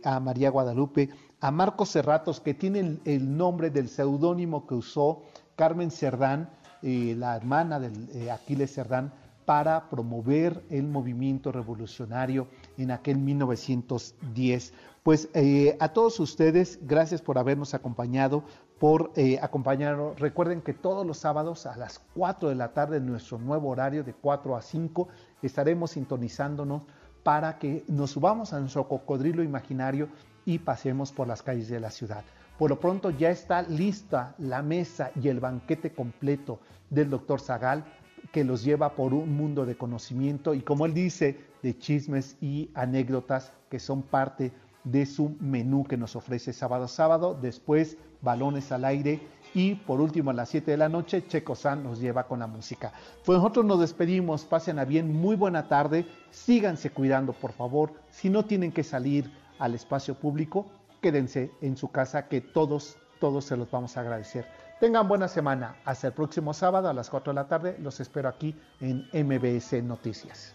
a 0.05 0.21
María 0.21 0.51
Guadalupe, 0.51 1.11
a 1.41 1.51
Marcos 1.51 1.91
Cerratos, 1.91 2.41
que 2.41 2.55
tiene 2.55 2.79
el, 2.79 3.01
el 3.05 3.37
nombre 3.37 3.71
del 3.71 3.89
seudónimo 3.89 4.65
que 4.65 4.75
usó 4.77 5.23
Carmen 5.57 5.91
Cerdán, 5.91 6.51
la 6.83 7.35
hermana 7.35 7.81
de 7.81 8.31
Aquiles 8.31 8.73
Cerdán, 8.73 9.13
para 9.47 9.89
promover 9.89 10.63
el 10.69 10.89
movimiento 10.89 11.53
revolucionario 11.53 12.49
en 12.77 12.91
aquel 12.91 13.17
1910. 13.17 14.75
Pues 15.03 15.31
eh, 15.35 15.77
a 15.81 15.89
todos 15.91 16.19
ustedes, 16.19 16.81
gracias 16.83 17.23
por 17.23 17.39
habernos 17.39 17.73
acompañado, 17.73 18.43
por 18.81 19.13
eh, 19.15 19.39
acompañarnos. 19.41 20.19
Recuerden 20.19 20.61
que 20.61 20.75
todos 20.75 21.07
los 21.07 21.19
sábados 21.19 21.65
a 21.65 21.77
las 21.77 22.01
4 22.15 22.49
de 22.49 22.57
la 22.57 22.73
tarde, 22.75 22.97
en 22.97 23.07
nuestro 23.07 23.39
nuevo 23.39 23.69
horario 23.71 24.03
de 24.03 24.13
4 24.13 24.57
a 24.57 24.63
5, 24.63 25.09
estaremos 25.43 25.93
sintonizándonos 25.93 26.83
para 27.23 27.59
que 27.59 27.85
nos 27.87 28.11
subamos 28.11 28.53
a 28.53 28.61
nuestro 28.61 28.89
cocodrilo 28.89 29.45
imaginario 29.45 30.09
y 30.45 30.59
pasemos 30.59 31.13
por 31.13 31.29
las 31.29 31.43
calles 31.43 31.69
de 31.69 31.81
la 31.81 31.91
ciudad. 31.91 32.25
Por 32.59 32.71
lo 32.71 32.81
pronto 32.81 33.11
ya 33.11 33.31
está 33.31 33.63
lista 33.63 34.35
la 34.39 34.63
mesa 34.63 35.13
y 35.21 35.29
el 35.29 35.39
banquete 35.39 35.93
completo 35.93 36.59
del 36.91 37.11
doctor 37.11 37.41
Zagal 37.41 37.85
que 38.33 38.45
los 38.45 38.65
lleva 38.65 38.95
por 38.95 39.15
un 39.15 39.37
mundo 39.37 39.67
de 39.67 39.77
conocimiento 39.77 40.55
y 40.55 40.61
como 40.61 40.87
él 40.87 40.95
dice, 40.95 41.39
de 41.63 41.77
chismes 41.79 42.37
y 42.41 42.71
anécdotas 42.75 43.53
que 43.71 43.79
son 43.79 44.03
parte 44.03 44.53
de 44.85 45.05
su 45.05 45.37
menú 45.41 45.85
que 45.85 45.97
nos 45.97 46.15
ofrece 46.15 46.53
sábado 46.53 46.85
a 46.85 46.89
sábado, 46.89 47.37
después 47.41 47.99
balones 48.23 48.71
al 48.73 48.85
aire 48.85 49.21
y 49.53 49.75
por 49.75 50.01
último 50.01 50.31
a 50.31 50.35
las 50.35 50.49
7 50.51 50.71
de 50.71 50.77
la 50.77 50.89
noche 50.89 51.27
Checo 51.27 51.55
San 51.55 51.83
nos 51.83 52.01
lleva 52.01 52.29
con 52.29 52.39
la 52.39 52.47
música. 52.47 52.93
Pues 53.25 53.39
nosotros 53.39 53.65
nos 53.65 53.81
despedimos, 53.81 54.45
pasen 54.45 54.79
a 54.79 54.85
bien, 54.85 55.13
muy 55.13 55.35
buena 55.35 55.69
tarde, 55.69 56.07
síganse 56.31 56.91
cuidando 56.91 57.33
por 57.33 57.53
favor, 57.53 57.95
si 58.11 58.31
no 58.31 58.45
tienen 58.45 58.71
que 58.71 58.85
salir 58.85 59.31
al 59.59 59.75
espacio 59.75 60.15
público, 60.15 60.67
quédense 61.01 61.51
en 61.61 61.77
su 61.77 61.89
casa 61.89 62.29
que 62.29 62.41
todos, 62.41 62.97
todos 63.19 63.45
se 63.45 63.57
los 63.57 63.71
vamos 63.71 63.97
a 63.97 64.01
agradecer. 64.01 64.47
Tengan 64.81 65.09
buena 65.09 65.27
semana. 65.27 65.77
Hasta 65.85 66.09
el 66.09 66.13
próximo 66.13 66.53
sábado 66.53 66.89
a 66.89 66.93
las 66.93 67.09
4 67.09 67.33
de 67.33 67.35
la 67.35 67.49
tarde. 67.49 67.77
Los 67.81 67.99
espero 68.01 68.29
aquí 68.29 68.55
en 68.81 69.09
MBS 69.13 69.83
Noticias. 69.83 70.55